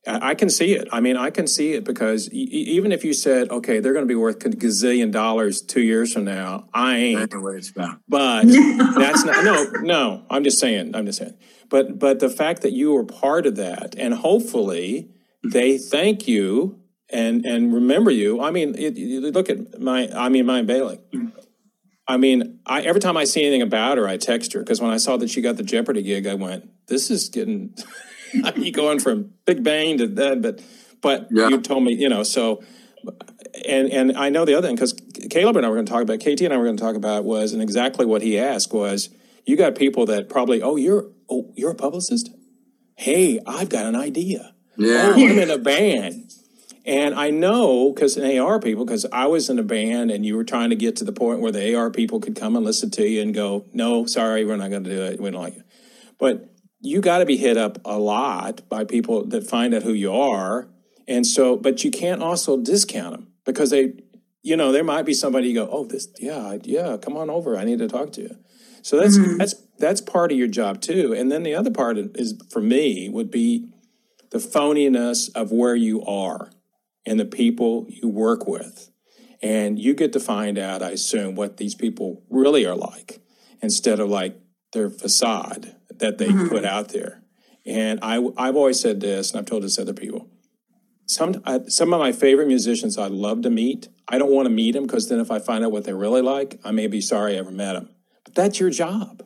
[0.08, 0.88] I I can see it.
[0.92, 4.06] I mean, I can see it because e- even if you said, okay, they're going
[4.06, 7.32] to be worth a gazillion dollars two years from now, I ain't.
[7.32, 8.00] That's what it's about.
[8.08, 8.46] But
[8.98, 11.34] that's not no no i'm just saying i'm just saying
[11.70, 15.10] but but the fact that you were part of that and hopefully
[15.44, 20.30] they thank you and and remember you i mean it, you look at my i
[20.30, 21.00] mean my bailey
[22.08, 24.92] i mean i every time i see anything about her i text her because when
[24.92, 27.74] i saw that she got the jeopardy gig i went this is getting
[28.44, 30.62] i mean going from big bang to that but
[31.02, 31.50] but Yeah.
[31.50, 32.62] you told me you know so
[33.68, 34.94] and and I know the other thing because
[35.30, 36.96] Caleb and I were going to talk about KT and I were going to talk
[36.96, 39.10] about was and exactly what he asked was
[39.46, 42.30] you got people that probably oh you're oh you're a publicist?
[42.96, 44.54] Hey I've got an idea.
[44.78, 45.14] Yeah.
[45.16, 46.32] oh I'm in a band.
[46.86, 50.38] And I know because an AR people because I was in a band and you
[50.38, 52.90] were trying to get to the point where the AR people could come and listen
[52.92, 55.20] to you and go no sorry we're not going to do it.
[55.20, 55.64] We don't like it
[56.18, 59.94] but you got to be hit up a lot by people that find out who
[59.94, 60.68] you are.
[61.08, 63.94] And so but you can't also discount them because they
[64.44, 67.58] you know there might be somebody you go oh this yeah yeah come on over.
[67.58, 68.38] I need to talk to you
[68.88, 69.36] so that's mm-hmm.
[69.36, 71.14] that's that's part of your job too.
[71.14, 73.68] And then the other part is for me would be
[74.30, 76.52] the phoniness of where you are
[77.06, 78.90] and the people you work with.
[79.42, 83.20] And you get to find out i assume what these people really are like
[83.62, 84.40] instead of like
[84.72, 86.48] their facade that they mm-hmm.
[86.48, 87.22] put out there.
[87.66, 90.30] And I, i've always said this and i've told this to other people.
[91.08, 93.90] Some I, some of my favorite musicians I'd love to meet.
[94.08, 96.22] I don't want to meet them because then if I find out what they're really
[96.22, 97.90] like, I may be sorry I ever met them.
[98.38, 99.24] But that's your job.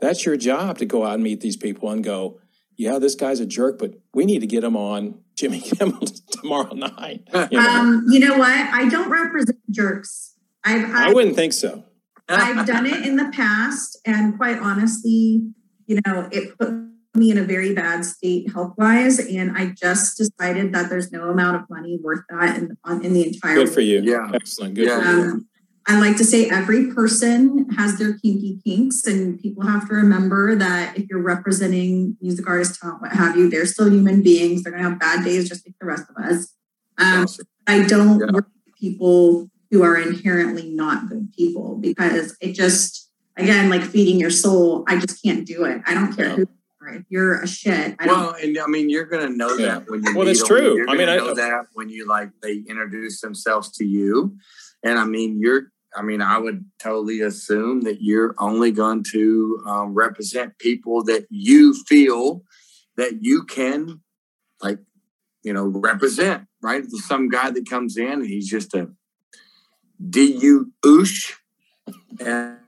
[0.00, 2.40] That's your job to go out and meet these people and go,
[2.76, 6.74] yeah, this guy's a jerk, but we need to get him on Jimmy Kimmel tomorrow
[6.74, 7.22] night.
[7.52, 7.68] You know?
[7.68, 8.50] Um, you know what?
[8.50, 10.34] I don't represent jerks.
[10.64, 11.84] I've I I've, wouldn't think so.
[12.28, 15.52] I've done it in the past, and quite honestly,
[15.86, 16.72] you know, it put
[17.14, 21.28] me in a very bad state health wise, and I just decided that there's no
[21.30, 23.54] amount of money worth that in on in the entire.
[23.54, 24.00] Good for you.
[24.02, 24.28] Yeah.
[24.34, 24.74] Excellent.
[24.74, 25.00] Good Yeah.
[25.00, 25.22] for you.
[25.22, 25.48] Um,
[25.86, 30.54] I like to say every person has their kinky kinks, and people have to remember
[30.54, 34.62] that if you're representing music artists, talent, what have you, they're still human beings.
[34.62, 36.54] They're going to have bad days just like the rest of us.
[36.96, 37.26] Um,
[37.66, 38.32] I don't Yeah.
[38.32, 44.18] work with people who are inherently not good people because it just, again, like feeding
[44.18, 45.82] your soul, I just can't do it.
[45.86, 46.36] I don't care Yeah.
[46.36, 46.48] who you
[46.80, 46.94] are.
[46.94, 48.18] If you're a shit, I don't.
[48.20, 50.14] Well, and I mean, you're going to know that when you.
[50.14, 50.48] Well, meet that's them.
[50.48, 50.76] true.
[50.76, 54.36] You're I mean, gonna I- know that when you like they introduce themselves to you,
[54.82, 55.72] and I mean, you're.
[55.96, 61.26] I mean, I would totally assume that you're only going to um, represent people that
[61.30, 62.42] you feel
[62.96, 64.00] that you can,
[64.62, 64.78] like,
[65.42, 66.46] you know, represent.
[66.62, 66.82] Right?
[66.82, 68.90] There's some guy that comes in and he's just a
[70.08, 71.32] du oosh,
[72.20, 72.58] and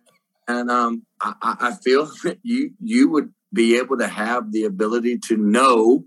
[0.47, 4.65] and um, I, I I feel that you you would be able to have the
[4.65, 6.05] ability to know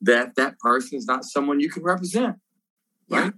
[0.00, 2.36] that that person is not someone you can represent.
[3.08, 3.32] Right?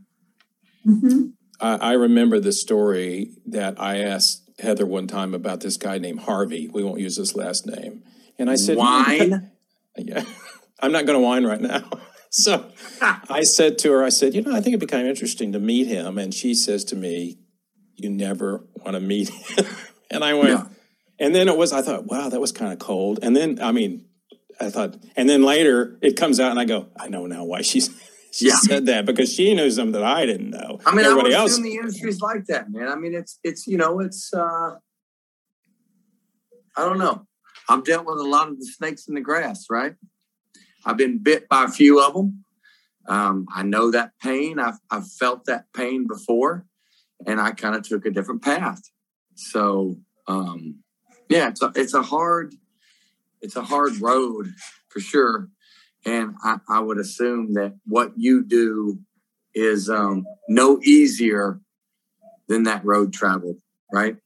[0.86, 1.33] Mhm.
[1.60, 6.20] I, I remember the story that I asked Heather one time about this guy named
[6.20, 6.68] Harvey.
[6.72, 8.02] We won't use his last name.
[8.38, 9.50] And I said, Wine?
[9.96, 10.24] Yeah,
[10.80, 11.88] I'm not going to whine right now.
[12.36, 12.68] So
[13.00, 15.52] I said to her, I said, you know, I think it'd be kind of interesting
[15.52, 16.18] to meet him.
[16.18, 17.38] And she says to me,
[17.94, 19.66] you never want to meet him.
[20.10, 20.66] and I went, Yeah.
[21.20, 23.20] and then it was, I thought, wow, that was kind of cold.
[23.22, 24.06] And then, I mean,
[24.60, 27.62] I thought, and then later it comes out and I go, I know now why
[27.62, 27.88] she's,
[28.34, 28.56] she Yeah.
[28.56, 30.80] said that because she knew something that I didn't know.
[30.84, 31.56] I mean, Everybody I else.
[31.58, 32.88] the industry's like that, man.
[32.88, 34.74] I mean, it's it's you know, it's uh
[36.76, 37.26] I don't know.
[37.68, 39.94] I've dealt with a lot of the snakes in the grass, right?
[40.84, 42.44] I've been bit by a few of them.
[43.06, 44.58] Um, I know that pain.
[44.58, 46.66] I've I've felt that pain before,
[47.26, 48.82] and I kind of took a different path.
[49.36, 50.82] So, um,
[51.28, 52.54] Yeah, it's a, it's a hard
[53.40, 54.48] it's a hard road
[54.88, 55.48] for sure.
[56.06, 58.98] And I, I would assume that what you do
[59.54, 61.60] is um, no easier
[62.48, 63.58] than that road traveled,
[63.92, 64.16] right?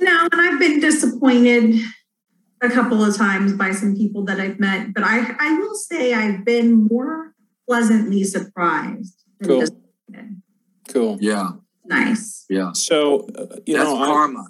[0.00, 1.80] No, and I've been disappointed
[2.62, 6.14] a couple of times by some people that I've met, but I, I will say
[6.14, 7.32] I've been more
[7.68, 9.66] pleasantly surprised than Cool.
[10.88, 11.18] Cool.
[11.20, 11.50] Yeah,
[11.84, 12.44] Nice.
[12.48, 12.72] yeah.
[12.72, 14.44] So, uh, you That's know, I- karma.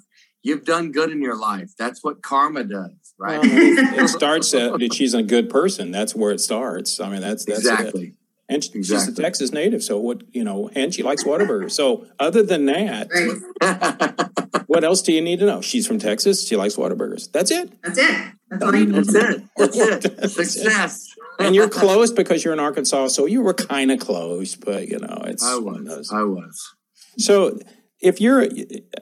[0.47, 1.71] You've done good in your life.
[1.77, 3.41] That's what karma does, right?
[3.41, 5.91] Well, it, it starts at that she's a good person.
[5.91, 7.01] That's where it starts.
[7.01, 7.73] I mean, that's that's it.
[7.73, 8.15] exactly.
[8.49, 11.69] And she- she's a Texas native, so what you know, and she likes Whataburger.
[11.71, 14.61] So other than that, Right.
[14.69, 15.61] what else do you need to know?
[15.61, 16.47] She's from Texas.
[16.47, 17.31] She likes Whataburgers.
[17.33, 17.73] That's it.
[17.83, 18.17] That's it.
[18.51, 19.43] That's all you need That's it.
[19.57, 20.03] That's it.
[20.17, 20.47] That's it.
[20.47, 21.09] Success.
[21.41, 24.99] And you're close because you're in Arkansas, so you were kind of close, but you
[25.01, 26.11] know, it's I one of those.
[26.11, 26.13] was.
[26.13, 26.75] I was.
[27.19, 27.59] So
[28.01, 28.47] if you're,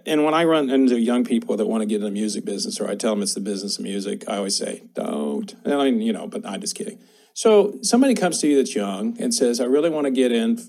[0.06, 2.80] and when I run into young people that want to get in the music business,
[2.80, 5.52] or I tell them it's the business of music, I always say, don't.
[5.64, 6.98] And I, mean, you know, but I'm just kidding.
[7.34, 10.60] So somebody comes to you that's young and says, I really want to get in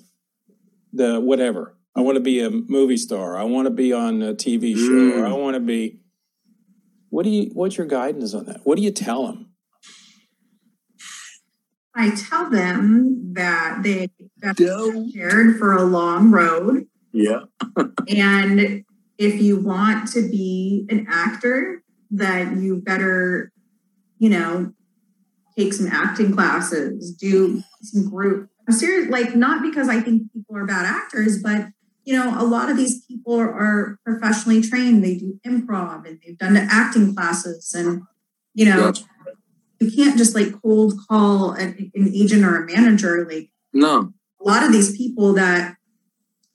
[0.91, 1.75] the whatever.
[1.95, 3.37] I want to be a movie star.
[3.37, 5.19] I want to be on a TV show.
[5.21, 5.99] Or I want to be.
[7.09, 7.51] What do you?
[7.53, 8.61] What's your guidance on that?
[8.63, 9.51] What do you tell them?
[11.95, 14.09] I tell them that they
[14.39, 15.13] that Dope.
[15.13, 16.87] shared for a long road.
[17.15, 17.43] Yeah.
[18.09, 18.83] And
[19.17, 23.51] if you want to be an actor, that you better,
[24.19, 24.73] you know,
[25.57, 28.49] take some acting classes, do some group.
[28.67, 31.67] I'm serious, like not because I think people are bad actors, but
[32.03, 35.03] you know, a lot of these people are professionally trained.
[35.03, 38.03] They do improv and they've done the acting classes, and
[38.53, 38.93] you know,
[39.79, 43.25] you can't just like cold call an, an agent or a manager.
[43.29, 44.13] Like No.
[44.39, 45.75] a lot of these people that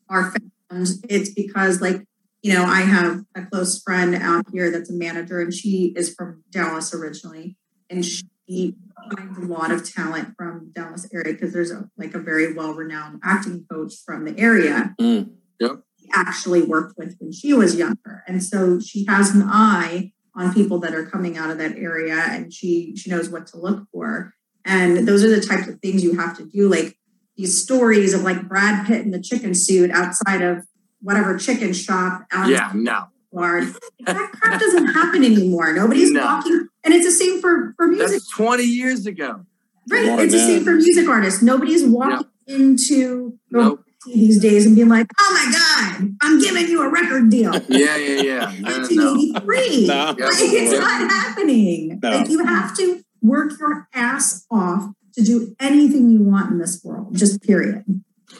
[0.08, 0.32] are
[0.70, 2.04] found, it's because like,
[2.42, 6.14] you know, I have a close friend out here that's a manager and she is
[6.14, 7.56] from Dallas originally.
[7.90, 8.76] And she
[9.14, 13.20] finds a lot of talent from Dallas area because there's a like a very well-renowned
[13.24, 14.94] acting coach from the area.
[15.00, 15.32] Mm.
[15.58, 15.82] Yep.
[16.12, 18.22] Actually worked with when she was younger.
[18.26, 22.14] And so she has an eye on people that are coming out of that area
[22.14, 24.32] and she she knows what to look for.
[24.64, 26.68] And those are the types of things you have to do.
[26.68, 26.96] Like
[27.36, 30.64] these stories of like Brad Pitt in the chicken suit outside of
[31.02, 32.72] whatever chicken shop out in Yeah.
[32.74, 33.04] No.
[33.32, 33.74] Boulevard.
[34.06, 35.72] That crap doesn't happen anymore.
[35.72, 36.24] Nobody's No.
[36.24, 38.08] walking, and it's the same for for music.
[38.08, 39.46] That's 20 years ago.
[39.88, 41.40] Right, More it's the same for music artists.
[41.42, 43.84] Nobody's walking into Nope.
[44.06, 47.96] these days and being like, "Oh my god, I'm giving you a record deal." Yeah,
[47.96, 48.52] yeah, yeah.
[48.60, 49.14] No, no, no.
[49.14, 49.86] 1983.
[49.86, 50.04] No.
[50.06, 52.00] Like, it's not happening.
[52.02, 52.10] No.
[52.10, 54.90] Like you have to work your ass off
[55.20, 57.16] to do anything you want in this world.
[57.16, 57.84] Just period.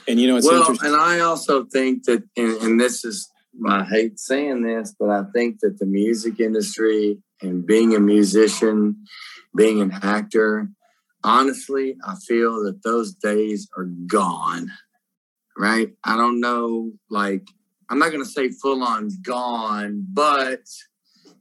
[0.09, 0.93] And you know, it's well, interesting.
[0.93, 3.29] and I also think that, and, and this is,
[3.66, 9.05] I hate saying this, but I think that the music industry and being a musician,
[9.57, 10.69] being an actor,
[11.25, 14.71] honestly, I feel that those days are gone.
[15.59, 15.90] Right?
[16.05, 17.47] I don't know, like,
[17.90, 20.61] I'm not going to say full on gone, but,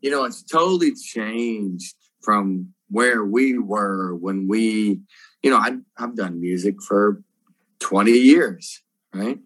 [0.02, 5.02] you know, it's totally changed from where we were when we,
[5.42, 7.22] you know, I, I've done music for
[7.80, 8.82] 20 years,
[9.14, 9.40] right?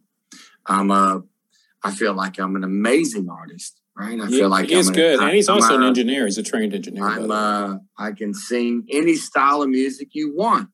[0.65, 1.23] I'm a,
[1.83, 4.19] I feel like I'm an amazing artist, right?
[4.19, 6.25] I feel like he's I'm good, and he's I'm also an engineer.
[6.25, 7.05] He's a trained engineer.
[7.05, 7.35] I'm way.
[7.35, 10.69] uh, I can sing any style of music you want,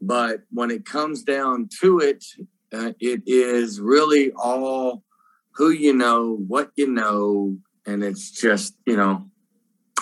[0.00, 2.24] but when it comes down to it,
[2.72, 5.04] uh, it is really all
[5.52, 9.26] who you know, what you know, and it's just you know,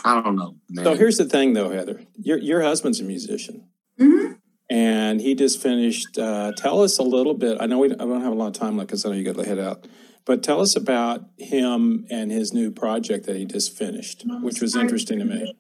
[0.05, 0.85] I don't know, man.
[0.85, 2.01] So here's the thing, though, Heather.
[2.17, 3.65] Your your husband's a musician.
[4.77, 6.19] And he just finished.
[6.19, 7.57] Uh, tell us a little bit.
[7.59, 9.25] I know we, I don't have a lot of time left because I know you
[9.25, 9.89] got to head out.
[10.27, 14.77] But tell us about him and his new project that he just finished, which was
[14.77, 15.55] interesting to me.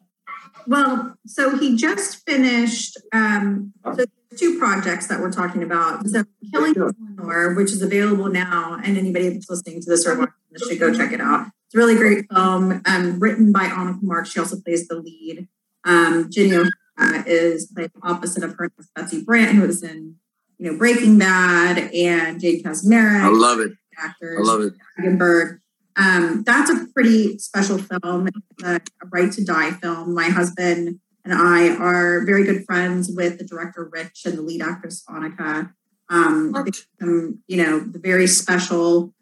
[0.66, 4.05] Well, so he just finished um, so
[4.37, 6.07] two projects that we're talking about.
[6.09, 10.35] So Killing Eleanor, which is available now, and anybody that's listening to this or watching
[10.50, 11.47] this should go check it out.
[11.68, 14.26] It's a really great film, um, written by Annika Mark.
[14.26, 15.49] She also plays the lead.
[15.84, 16.68] Um, Jenny
[16.99, 20.16] O'Hara is playing opposite of her as Betsy Brandt, who was in
[20.59, 23.22] you know Breaking Bad, and Jade Kasmeric.
[23.22, 23.72] I love it.
[23.99, 24.38] actors.
[24.38, 24.74] I love it.
[24.99, 25.59] Dragonberg.
[25.97, 30.14] Um, that's a pretty special film, It's a, a right to die film.
[30.14, 34.61] My husband and I are very good friends with the director Rich and the lead
[34.61, 35.72] actress Annika.
[36.11, 36.55] Um,
[37.01, 39.14] um, you know, the very special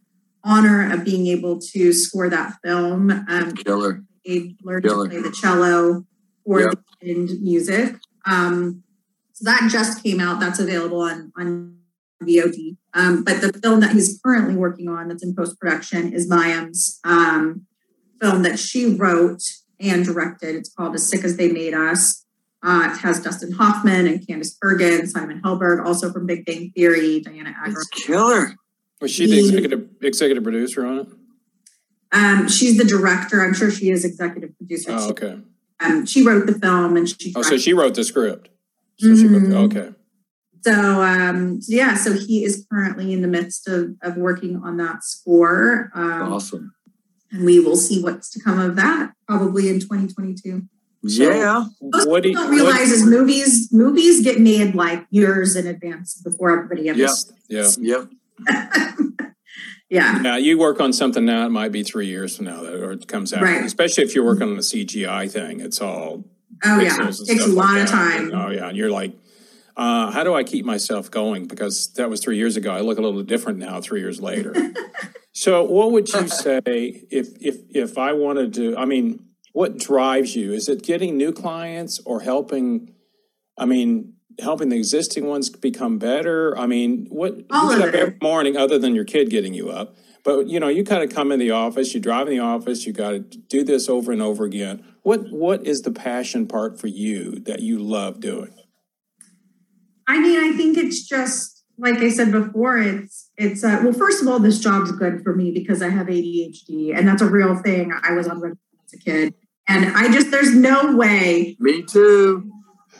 [0.42, 3.10] honor of being able to score that film.
[3.28, 4.02] Um, Killer.
[4.24, 5.04] he learned Killer.
[5.08, 6.04] to play the cello
[6.44, 6.70] for Yep.
[6.72, 7.96] the end music.
[8.26, 8.82] Um,
[9.32, 10.40] so that just came out.
[10.40, 11.78] That's available on on
[12.22, 12.76] VOD.
[12.94, 17.00] Um, but the film that he's currently working on, that's in post production, is Mayim's
[17.04, 17.66] um,
[18.20, 19.42] film that she wrote
[19.80, 20.54] and directed.
[20.54, 22.24] It's called As Sick as They Made Us.
[22.62, 27.20] Uh, it has Dustin Hoffman and Candice Bergen, Simon Helberg, also from Big Bang Theory,
[27.20, 27.84] Dianna Agron.
[27.92, 28.54] Killer.
[29.02, 31.08] Was she the executive executive producer on it?
[32.12, 33.42] Um, she's the director.
[33.42, 34.92] I'm sure she is executive producer.
[34.92, 35.38] Oh, She- okay.
[35.80, 38.48] Um, she wrote the film and she Oh, so she wrote the script.
[38.98, 39.52] So she Mhm.
[39.52, 39.94] wrote, okay.
[40.62, 40.72] So
[41.02, 45.90] um, yeah, so he is currently in the midst of, of working on that score.
[45.94, 46.74] Um, Awesome.
[47.30, 50.62] and we will see what's to come of that probably in 2022.
[51.06, 51.66] Yeah.
[51.82, 55.54] Most What do people you, don't realize what, is movies movies get made like years
[55.54, 57.14] in advance before everybody ever Yeah.
[57.48, 57.70] yeah.
[57.78, 58.10] Yep.
[59.94, 60.18] yeah.
[60.20, 61.46] Now you work on something now.
[61.46, 63.42] It might be three years from now, that, or it comes out.
[63.42, 63.64] Right.
[63.64, 66.24] Especially if you're working on a CGI thing, it's all
[66.62, 66.96] Oh yeah.
[67.00, 68.32] and Takes a lot like of time.
[68.34, 69.12] Oh yeah, and you're like,
[69.76, 71.46] uh, how do I keep myself going?
[71.46, 72.72] Because that was three years ago.
[72.72, 74.54] I look a little different now, three years later.
[75.32, 78.76] so, what would you say if if if I wanted to?
[78.76, 80.52] I mean, what drives you?
[80.52, 82.94] Is it getting new clients or helping?
[83.58, 84.13] I mean.
[84.40, 86.56] Helping the existing ones become better.
[86.58, 89.70] I mean, what All you get up every morning, other than your kid getting you
[89.70, 89.96] up.
[90.24, 92.86] But you know, you kind of come in the office, you drive in the office,
[92.86, 94.84] you got to do this over and over again.
[95.02, 98.54] What what is the passion part for you that you love doing?
[100.08, 102.78] I mean, I think it's just like I said before.
[102.78, 106.06] It's it's uh, well, first of all, this job's good for me because I have
[106.06, 107.92] ADHD, and that's a real thing.
[108.02, 109.34] I was on Ritalin as a kid,
[109.68, 111.56] and I just there's no way.
[111.58, 112.50] Me too.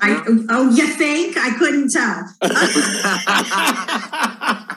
[0.00, 2.24] I oh, you think I couldn't tell?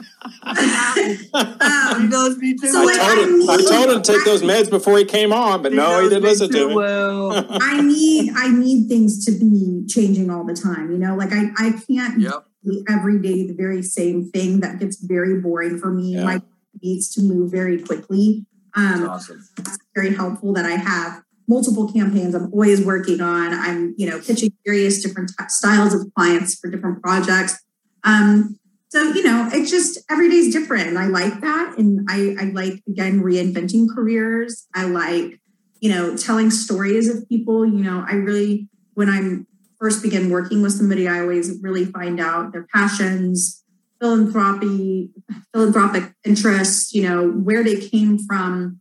[1.33, 2.67] um, knows me too.
[2.67, 5.33] So, I like, told him I told him to take those meds before he came
[5.33, 6.75] on, but no, he didn't listen to me.
[6.75, 7.45] Well.
[7.61, 10.91] I need I need things to be changing all the time.
[10.91, 12.45] You know, like I I can't Yep.
[12.63, 14.59] do every day the very same thing.
[14.61, 16.15] That gets very boring for me.
[16.15, 16.23] Yeah.
[16.23, 16.41] My
[16.81, 18.45] needs to move very quickly.
[18.75, 19.43] That's Um, awesome.
[19.57, 23.53] it's very helpful that I have multiple campaigns I'm always working on.
[23.53, 27.57] I'm, you know, pitching various different styles of clients for different projects.
[28.03, 30.87] Um, so, you know, it's just every day's different.
[30.87, 31.75] And I like that.
[31.77, 34.67] And I, I like, again, reinventing careers.
[34.73, 35.39] I like,
[35.79, 37.65] you know, telling stories of people.
[37.65, 39.45] You know, I really, when I'm
[39.79, 43.63] first begin working with somebody, I always really find out their passions,
[43.99, 45.11] philanthropy,
[45.53, 48.79] philanthropic interests, you know, where they came from,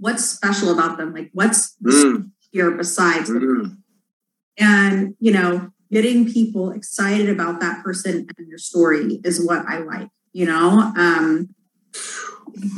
[0.00, 3.76] what's special about them, like what's Mm, here besides mm.
[4.58, 9.78] and you know getting people excited about that person and their story is what i
[9.78, 10.92] like you know?
[10.96, 11.54] Um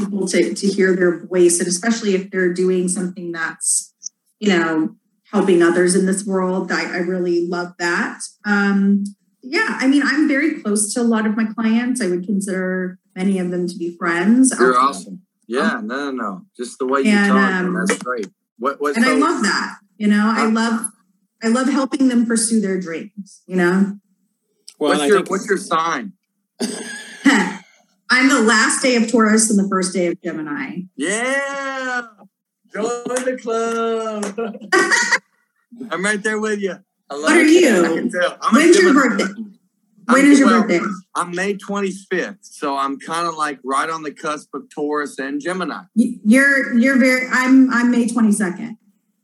[0.00, 3.94] people to, to hear their voice and especially if they're doing something that's
[4.38, 4.94] you know
[5.32, 8.20] helping others in this world i, I really love that.
[8.44, 9.04] Um
[9.42, 12.00] yeah i mean i'm very close to a lot of my clients.
[12.02, 14.54] I would consider many of them to be friends.
[14.58, 15.22] You're Um, awesome.
[15.52, 16.42] Yeah, no, no, no.
[16.56, 17.52] Just the way you talk.
[17.64, 18.26] Um, that's great.
[18.58, 20.86] What what's and i love that you know i love
[21.42, 23.98] i love helping them pursue their dreams you know
[24.78, 26.12] Well, what's your think what's your sign?
[28.14, 30.82] I'm the last day of Taurus and the first day of Gemini.
[30.96, 32.02] Yeah.
[32.72, 32.84] Join
[33.24, 34.24] the club.
[35.90, 36.76] I'm right there with you.
[37.10, 37.50] I love What are it.
[37.50, 37.84] you?
[37.84, 38.36] I can tell.
[38.42, 39.32] I'm When's your Gemini.
[40.12, 40.20] Birthday?
[40.20, 40.80] I'm- When is your well, birthday?
[41.14, 45.40] I'm May 25th, so I'm kind of like right on the cusp of Taurus and
[45.40, 45.82] Gemini.
[45.94, 47.26] You- You're you're very.
[47.30, 48.76] I'm I'm May 22nd.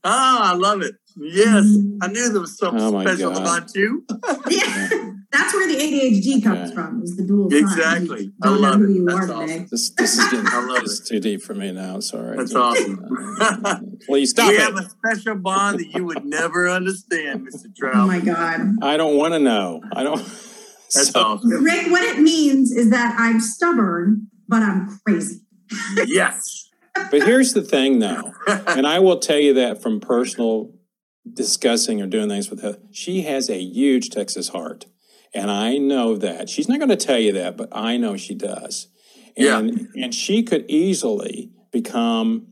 [0.05, 0.95] Ah, I love it.
[1.20, 1.99] Yes, Mhm.
[2.01, 3.41] I knew there was something Oh, special God.
[3.43, 4.05] about you.
[4.49, 4.89] Yeah,
[5.32, 6.74] that's where the ADHD comes Okay.
[6.74, 7.03] from.
[7.03, 7.53] Is the dual.
[7.53, 8.24] Exactly.
[8.26, 8.95] You I Don't love know who it.
[8.97, 9.34] you That's are today.
[9.55, 9.66] awesome.
[9.70, 11.99] this this is getting I love this is too deep for me now.
[12.01, 12.36] Sorry.
[12.36, 13.05] That's awesome.
[14.07, 14.61] Please stop we it.
[14.61, 17.74] have a special bond that you would never understand, Mr.
[17.76, 17.97] Trout.
[17.97, 19.80] Oh my God, I don't want to know.
[19.95, 20.20] I don't.
[20.95, 21.64] That's So- awesome.
[21.64, 21.91] Rick.
[21.91, 25.41] What it means is that I'm stubborn, but I'm crazy.
[26.07, 26.64] Yes.
[27.12, 28.32] But here's the thing, though,
[28.66, 30.74] and I will tell you that from personal
[31.32, 32.76] discussing or doing things with her.
[32.91, 34.86] She has a huge Texas heart,
[35.32, 36.49] and I know that.
[36.49, 38.89] She's not going to tell you that, but I know she does.
[39.36, 39.59] Yeah.
[39.61, 42.49] And and she could easily become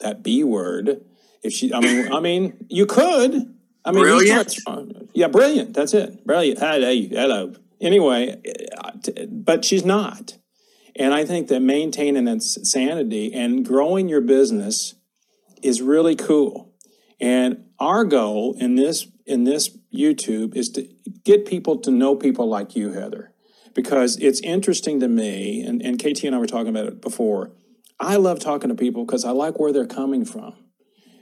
[0.00, 1.02] that B word
[1.42, 1.72] if she.
[1.74, 3.54] I mean, I mean, you could.
[3.84, 4.58] I mean, Brilliant?
[5.14, 5.72] yeah, brilliant.
[5.74, 6.24] That's it.
[6.26, 6.58] Brilliant.
[6.58, 6.94] Hello.
[6.94, 7.54] Hello.
[7.80, 8.40] Anyway,
[9.30, 10.36] but she's not.
[10.96, 14.94] And I think that maintaining that sanity and growing your business
[15.62, 16.74] is really cool.
[17.20, 20.88] And our goal in this in this YouTube is to
[21.24, 23.32] get people to know people like you, Heather,
[23.74, 25.60] because it's interesting to me.
[25.62, 27.52] And, and KT and I were talking about it before.
[28.00, 30.54] I love talking to people because I like where they're coming from.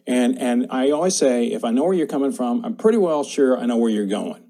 [0.06, 3.24] And and I always say, if I know where you're coming from, I'm pretty well
[3.24, 4.44] sure I know where you're going.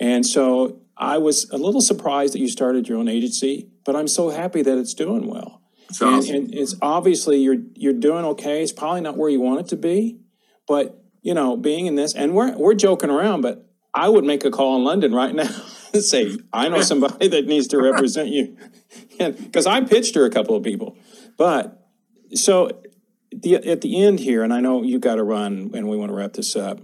[0.00, 4.08] And so I was a little surprised that you started your own agency, but I'm
[4.08, 5.62] so happy that it's doing well.
[5.88, 6.34] It's and, awesome.
[6.34, 8.62] and it's obviously you're you're doing okay.
[8.62, 10.20] It's probably not where you want it to be,
[10.66, 14.44] but you know, being in this, and we're we're joking around, but I would make
[14.44, 15.50] a call in London right now
[15.92, 18.56] and say, I know somebody that needs to represent you,
[19.18, 20.96] because I pitched her a couple of people,
[21.36, 21.88] but
[22.34, 22.70] so
[23.32, 26.10] the at the end here, and I know you got to run, and we want
[26.10, 26.80] to wrap this up.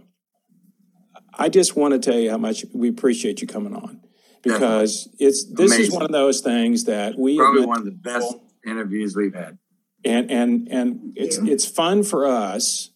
[1.39, 4.01] I just want to tell you how much we appreciate you coming on
[4.43, 8.37] because it's this is one of those things that we Probably one of the best
[8.67, 9.59] interviews we've had.
[10.05, 11.47] and and and it's you.
[11.47, 12.91] it's fun for us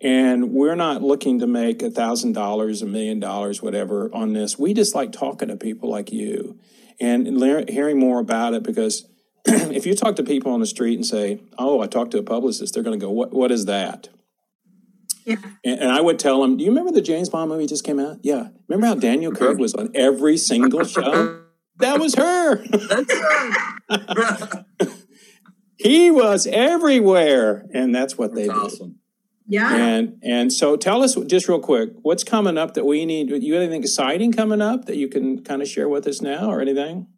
[0.00, 4.58] and we're not looking to make a thousand dollars a million dollars whatever on this
[4.58, 6.58] we just like talking to people like you
[7.00, 7.26] and
[7.68, 9.08] hearing more about it because
[9.72, 12.22] if you talk to people on the street and say oh i talked to a
[12.22, 14.08] publicist they're going to go what what is that
[15.24, 15.36] Yeah.
[15.64, 17.98] and, and I would tell them, "Do you remember the James Bond movie just came
[17.98, 18.18] out?
[18.22, 18.48] Yeah.
[18.68, 21.42] Remember how Daniel Craig was on every single show?
[21.78, 22.64] That was her.
[22.64, 23.14] That's
[23.90, 24.94] right.
[25.76, 28.94] he was everywhere, and that's what they That's did.
[29.46, 29.74] Yeah.
[29.76, 33.28] And and so tell us just real quick, what's coming up that we need?
[33.30, 36.50] You got anything exciting coming up that you can kind of share with us now,
[36.50, 37.08] or anything?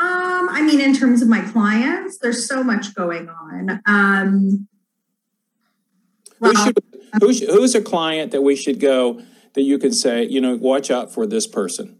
[0.00, 3.82] Um, I mean, in terms of my clients, there's so much going on.
[3.84, 4.66] Um,
[6.40, 6.78] well, Who should,
[7.20, 9.20] who should, who's a client that we should go
[9.52, 11.98] that you can say, you know, watch out for this person?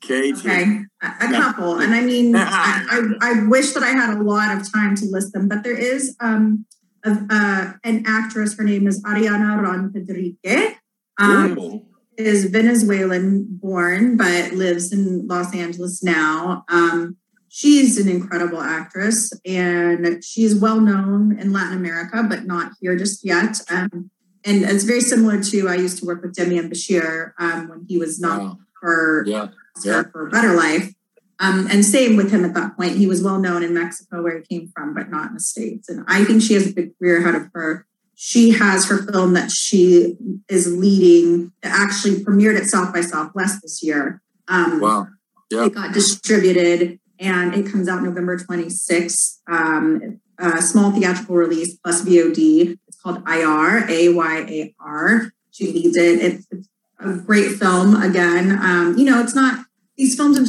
[0.00, 0.38] KG.
[0.38, 1.40] okay, a, a No.
[1.42, 4.94] couple, and I mean, I, I, I wish that I had a lot of time
[4.96, 6.64] to list them, but there is um,
[7.04, 8.56] a, uh, an actress.
[8.56, 10.76] Her name is Ariana Ron Pedrique.
[11.18, 11.86] Um, Ooh.
[12.26, 16.64] Is Venezuelan born but lives in Los Angeles now.
[16.68, 17.16] Um,
[17.48, 23.24] she's an incredible actress and she's well known in Latin America, but not here just
[23.24, 23.60] yet.
[23.70, 24.10] Um,
[24.44, 27.98] and it's very similar to I used to work with Demián Bichir um, when he
[27.98, 28.58] was not Wow.
[28.80, 29.48] for Yeah.
[29.76, 30.92] Oscar for Better Life.
[31.38, 32.96] Um, and same with him at that point.
[32.96, 35.88] He was well known in Mexico where he came from, but not in the States.
[35.88, 37.86] And I think she has a big career ahead of her.
[38.22, 40.14] She has her film that she
[40.46, 44.20] is leading that actually premiered at South by Southwest this year.
[44.46, 45.06] Um, Wow.
[45.50, 45.64] Yeah.
[45.64, 49.38] It got distributed and it comes out November 26th.
[49.50, 52.76] Um, a small theatrical release plus VOD.
[52.86, 55.32] It's called Ayar, A Y A R.
[55.50, 56.20] She leads it.
[56.20, 56.68] It's, it's
[56.98, 58.02] a great film.
[58.02, 59.64] Again, um, you know, it's not
[59.96, 60.44] these films in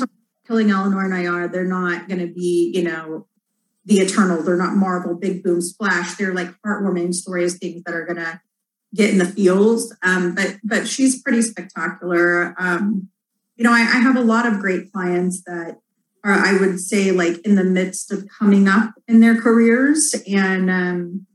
[0.46, 3.28] Killing Eleanor and Ayar, they're not going to be, you know,
[3.86, 4.44] the eternal.
[4.44, 6.16] They're not Marvel, big boom, splash.
[6.16, 8.42] They're like heartwarming stories, things that are going to
[8.94, 9.96] get in the feels.
[10.04, 12.56] Um, but but she's pretty spectacular.
[12.60, 13.10] Um,
[13.56, 15.78] you know, I, I have a lot of great clients that
[16.24, 20.16] are, I would say, like in the midst of coming up in their careers.
[20.28, 21.26] And um,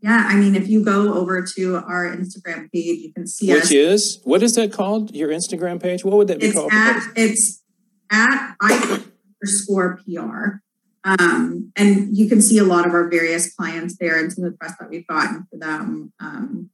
[0.00, 3.64] yeah, I mean, if you go over to our Instagram page, you can see us.
[3.64, 5.14] Which is what is that called?
[5.14, 6.04] Your Instagram page?
[6.04, 6.72] What would that be It's called?
[6.72, 7.62] at it's
[8.10, 9.02] at I
[9.42, 10.60] underscore PR.
[11.04, 14.52] Um, and you can see a lot of our various clients there and some of
[14.52, 16.12] the press that we've gotten for them.
[16.18, 16.70] Um,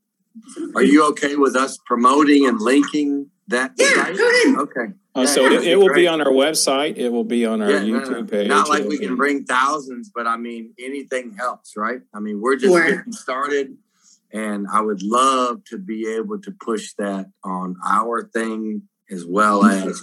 [0.74, 3.72] Are you okay with us promoting and linking that?
[3.76, 4.16] Yeah, site?
[4.16, 4.58] go ahead.
[4.60, 4.94] Okay.
[5.16, 6.96] Oh, so it, it will be on our website.
[6.96, 8.24] It will be on our Yeah, no, no, YouTube no.
[8.24, 8.48] page.
[8.48, 12.00] Not like we can bring thousands, but I mean, anything helps, right?
[12.14, 12.88] I mean, we're just Sure.
[12.88, 13.76] getting started,
[14.32, 19.64] and I would love to be able to push that on our thing as well
[19.64, 20.00] as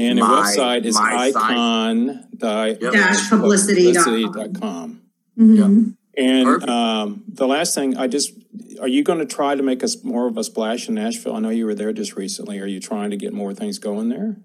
[0.00, 2.80] And the my- website is icon Yep.
[2.80, 3.92] Dash publicity.
[3.92, 5.00] publicity.com.
[5.38, 5.94] Mhm.
[6.16, 8.32] And um, the last thing, I just,
[8.80, 11.34] are you going to try to make us more of a splash in Nashville?
[11.34, 12.58] I know you were there just recently.
[12.60, 14.36] Are you trying to get more things going there?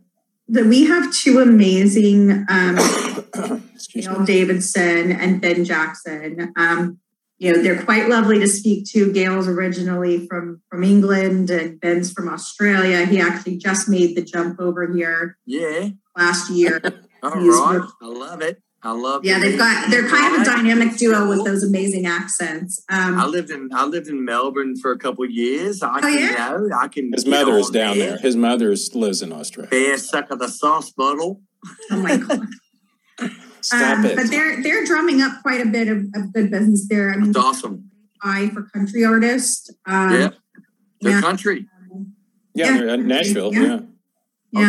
[0.47, 2.77] That we have two amazing um,
[3.73, 4.15] Excuse me.
[4.15, 6.53] Gail Davidson and Ben Jackson.
[6.55, 6.99] Um,
[7.37, 9.11] you know, they're quite lovely to speak to.
[9.11, 13.05] Gail's originally from from England and Ben's from Australia.
[13.05, 15.89] He actually just made the jump over here yeah.
[16.17, 16.81] last year.
[17.23, 18.61] All He's right, with- I love it.
[18.83, 19.25] I love.
[19.25, 19.29] It.
[19.29, 22.83] Yeah, they've got they're kind of a dynamic duo with those amazing accents.
[22.87, 25.81] I Um, lived in I lived in Melbourne for a couple of years.
[25.81, 26.49] I Oh, can yeah?
[26.49, 27.11] know I can.
[27.11, 28.17] His get mother is on down there.
[28.19, 29.71] His mother lives in Australia.
[29.71, 31.41] Bear suck of the sauce bottle.
[31.91, 32.17] oh my
[33.19, 33.31] god!
[33.65, 37.11] Stop Um, But they're they're drumming up quite a bit of, of good business there.
[37.11, 37.89] I mean, It's awesome.
[38.21, 39.71] eye for country artists.
[39.87, 40.29] Um, yeah,
[41.01, 41.21] the yeah.
[41.21, 41.65] country.
[42.53, 42.77] Yeah, yeah.
[42.77, 43.53] they're in Nashville.
[43.53, 43.61] Yeah.
[43.61, 43.79] Yeah.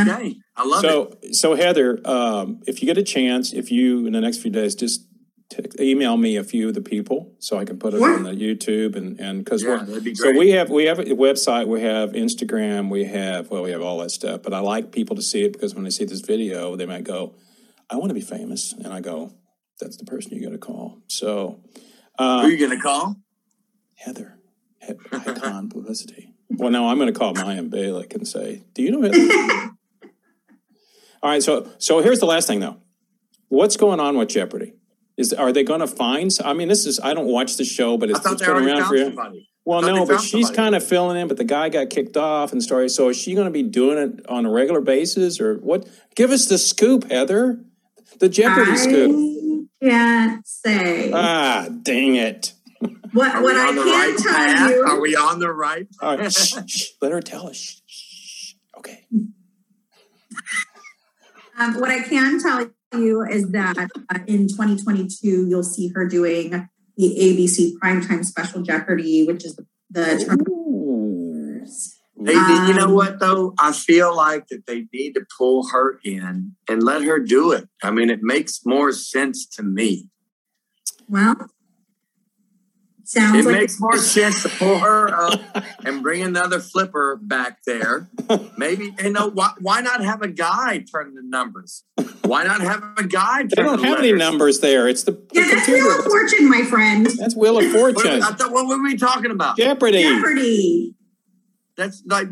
[0.04, 0.14] Yeah.
[0.16, 0.88] Okay, I love it.
[0.88, 4.50] So, so Heather, um, if you get a chance, if you in the next few
[4.50, 5.06] days, just
[5.50, 8.14] t- email me a few of the people so I can put it Sure.
[8.16, 11.04] on the YouTube and and because Yeah, that'd be so we have we have a
[11.04, 14.42] website, we have Instagram, we have well, we have all that stuff.
[14.42, 17.04] But I like people to see it because when they see this video, they might
[17.04, 17.34] go,
[17.90, 19.32] "I want to be famous," and I go,
[19.80, 21.60] "That's the person you got to call." So,
[22.18, 23.16] Who uh, are you gonna call?
[23.96, 24.38] Heather,
[24.82, 26.34] he- Icon Publicity.
[26.48, 29.70] Well, no, I'm going to call Mayim Bialik and say, "Do you know Heather?"
[31.22, 32.76] All right, so so here's the last thing though.
[33.48, 34.74] What's going on with Jeopardy?
[35.16, 36.30] Is are they going to find?
[36.44, 38.98] I mean, this is I don't watch the show, but it's, it's been around for.
[38.98, 39.48] somebody.
[39.64, 40.56] Well, no, but she's somebody.
[40.56, 41.26] kind of filling in.
[41.26, 42.88] But the guy got kicked off and story.
[42.88, 45.88] So is she going to be doing it on a regular basis or what?
[46.14, 47.64] Give us the scoop, Heather.
[48.18, 49.68] The Jeopardy scoop.
[49.82, 51.12] Can't say.
[51.12, 52.54] Ah, dang it!
[53.12, 54.70] what Are what I can right tell path?
[54.70, 54.84] you.
[54.86, 55.86] Are we on the right?
[56.00, 57.56] All right, shh, shh, let her tell us.
[57.56, 59.06] Shh, shh, okay.
[61.58, 66.68] Um, what I can tell you is that uh, in 2022, you'll see her doing
[66.98, 70.55] the ABC Primetime Special Jeopardy, which is the, the Trump Ooh.
[72.18, 73.54] They, you know Um, what though?
[73.58, 77.68] I feel like that they need to pull her in and let her do it.
[77.82, 80.08] I mean, it makes more sense to me.
[81.08, 81.36] Well,
[83.04, 85.40] sounds It like makes more sense to pull her up
[85.84, 88.08] and bring another flipper back there.
[88.56, 89.52] Maybe you know why?
[89.60, 91.84] Why not have a guy turn the numbers?
[92.24, 93.40] Why not have a guy?
[93.42, 94.88] Turn They don't the have any numbers there.
[94.88, 95.98] It's the, the yeah, that's Wheel computer.
[96.00, 97.06] of Fortune, my friend.
[97.06, 98.22] That's Wheel of What, Fortune.
[98.22, 99.56] I thought, what were we talking about?
[99.58, 100.02] Jeopardy.
[100.02, 100.94] Jeopardy.
[101.76, 102.28] That's like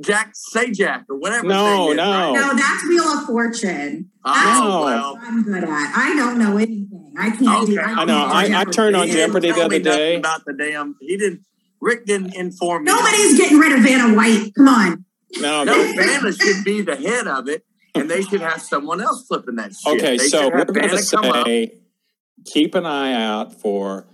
[0.00, 1.46] Jack, say Jack or whatever.
[1.46, 2.10] No, thing is, no.
[2.10, 2.32] right?
[2.32, 4.10] No, that's Wheel of Fortune.
[4.24, 4.84] Oh, No.
[4.84, 5.18] well.
[5.22, 5.70] I'm good at.
[5.96, 7.14] I don't know anything.
[7.16, 7.78] I can't do.
[7.78, 7.82] Okay.
[7.82, 8.18] I know.
[8.18, 10.16] I, I turned on Jeopardy the other day.
[10.16, 11.42] About the damn, he didn't.
[11.80, 12.92] Rick didn't inform me.
[12.92, 14.52] Nobody's getting rid of Vanna White.
[14.56, 15.04] Come on.
[15.40, 15.92] No, No, no.
[15.94, 19.72] Vanna should be the head of it, and they should have someone else flipping that
[19.74, 20.00] shit.
[20.00, 21.46] Okay, They so we're going to Vanna come up.
[21.46, 21.78] say
[22.46, 24.06] keep an eye out for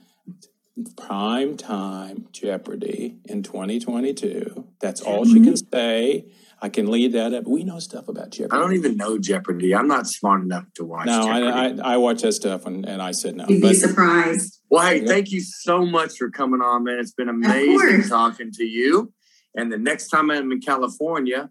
[0.97, 4.67] prime time Jeopardy in 2022.
[4.81, 6.27] That's all she can say.
[6.61, 7.47] I can lead that up.
[7.47, 8.57] We know stuff about Jeopardy.
[8.57, 9.75] I don't even know Jeopardy.
[9.75, 11.81] I'm not smart enough to watch No, Jeopardy.
[11.83, 13.45] I, I I watch that stuff and, and I said no.
[13.49, 14.61] You'd be surprised.
[14.71, 15.07] well, hey, Yeah.
[15.07, 16.99] thank you so much for coming on, man.
[16.99, 19.13] It's been amazing talking to you.
[19.55, 21.51] And the next time I'm in California,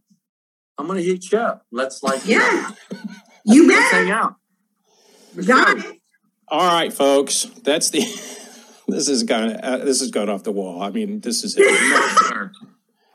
[0.77, 1.65] I'm gonna hit you up.
[1.71, 2.71] Let's like, Yeah.
[3.45, 4.35] You let's hang out.
[5.45, 5.99] Got it.
[6.47, 8.01] all right, folks, that's the.
[8.87, 10.81] This is kind of uh, this has gone off the wall.
[10.81, 11.63] I mean, this is it.
[11.63, 12.51] No, sir.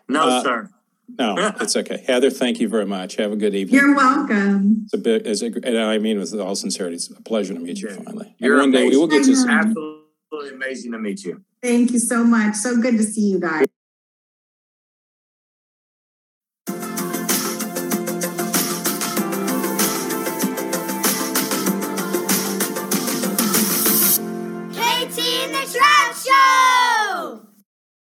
[0.09, 0.71] No, Uh, sir.
[1.19, 2.05] No, it's okay.
[2.07, 3.16] Heather, thank you very much.
[3.16, 3.81] Have a good evening.
[3.81, 4.83] You're welcome.
[4.85, 7.61] It's a bit, it's a, and I mean with all sincerity, it's a pleasure to
[7.61, 7.97] meet you Yeah.
[7.97, 8.35] finally.
[8.39, 9.47] You're and one day we will get to amazing.
[9.49, 11.43] see Absolutely amazing to meet you.
[11.62, 12.57] Thank you so much.
[12.57, 13.66] So good to see you guys.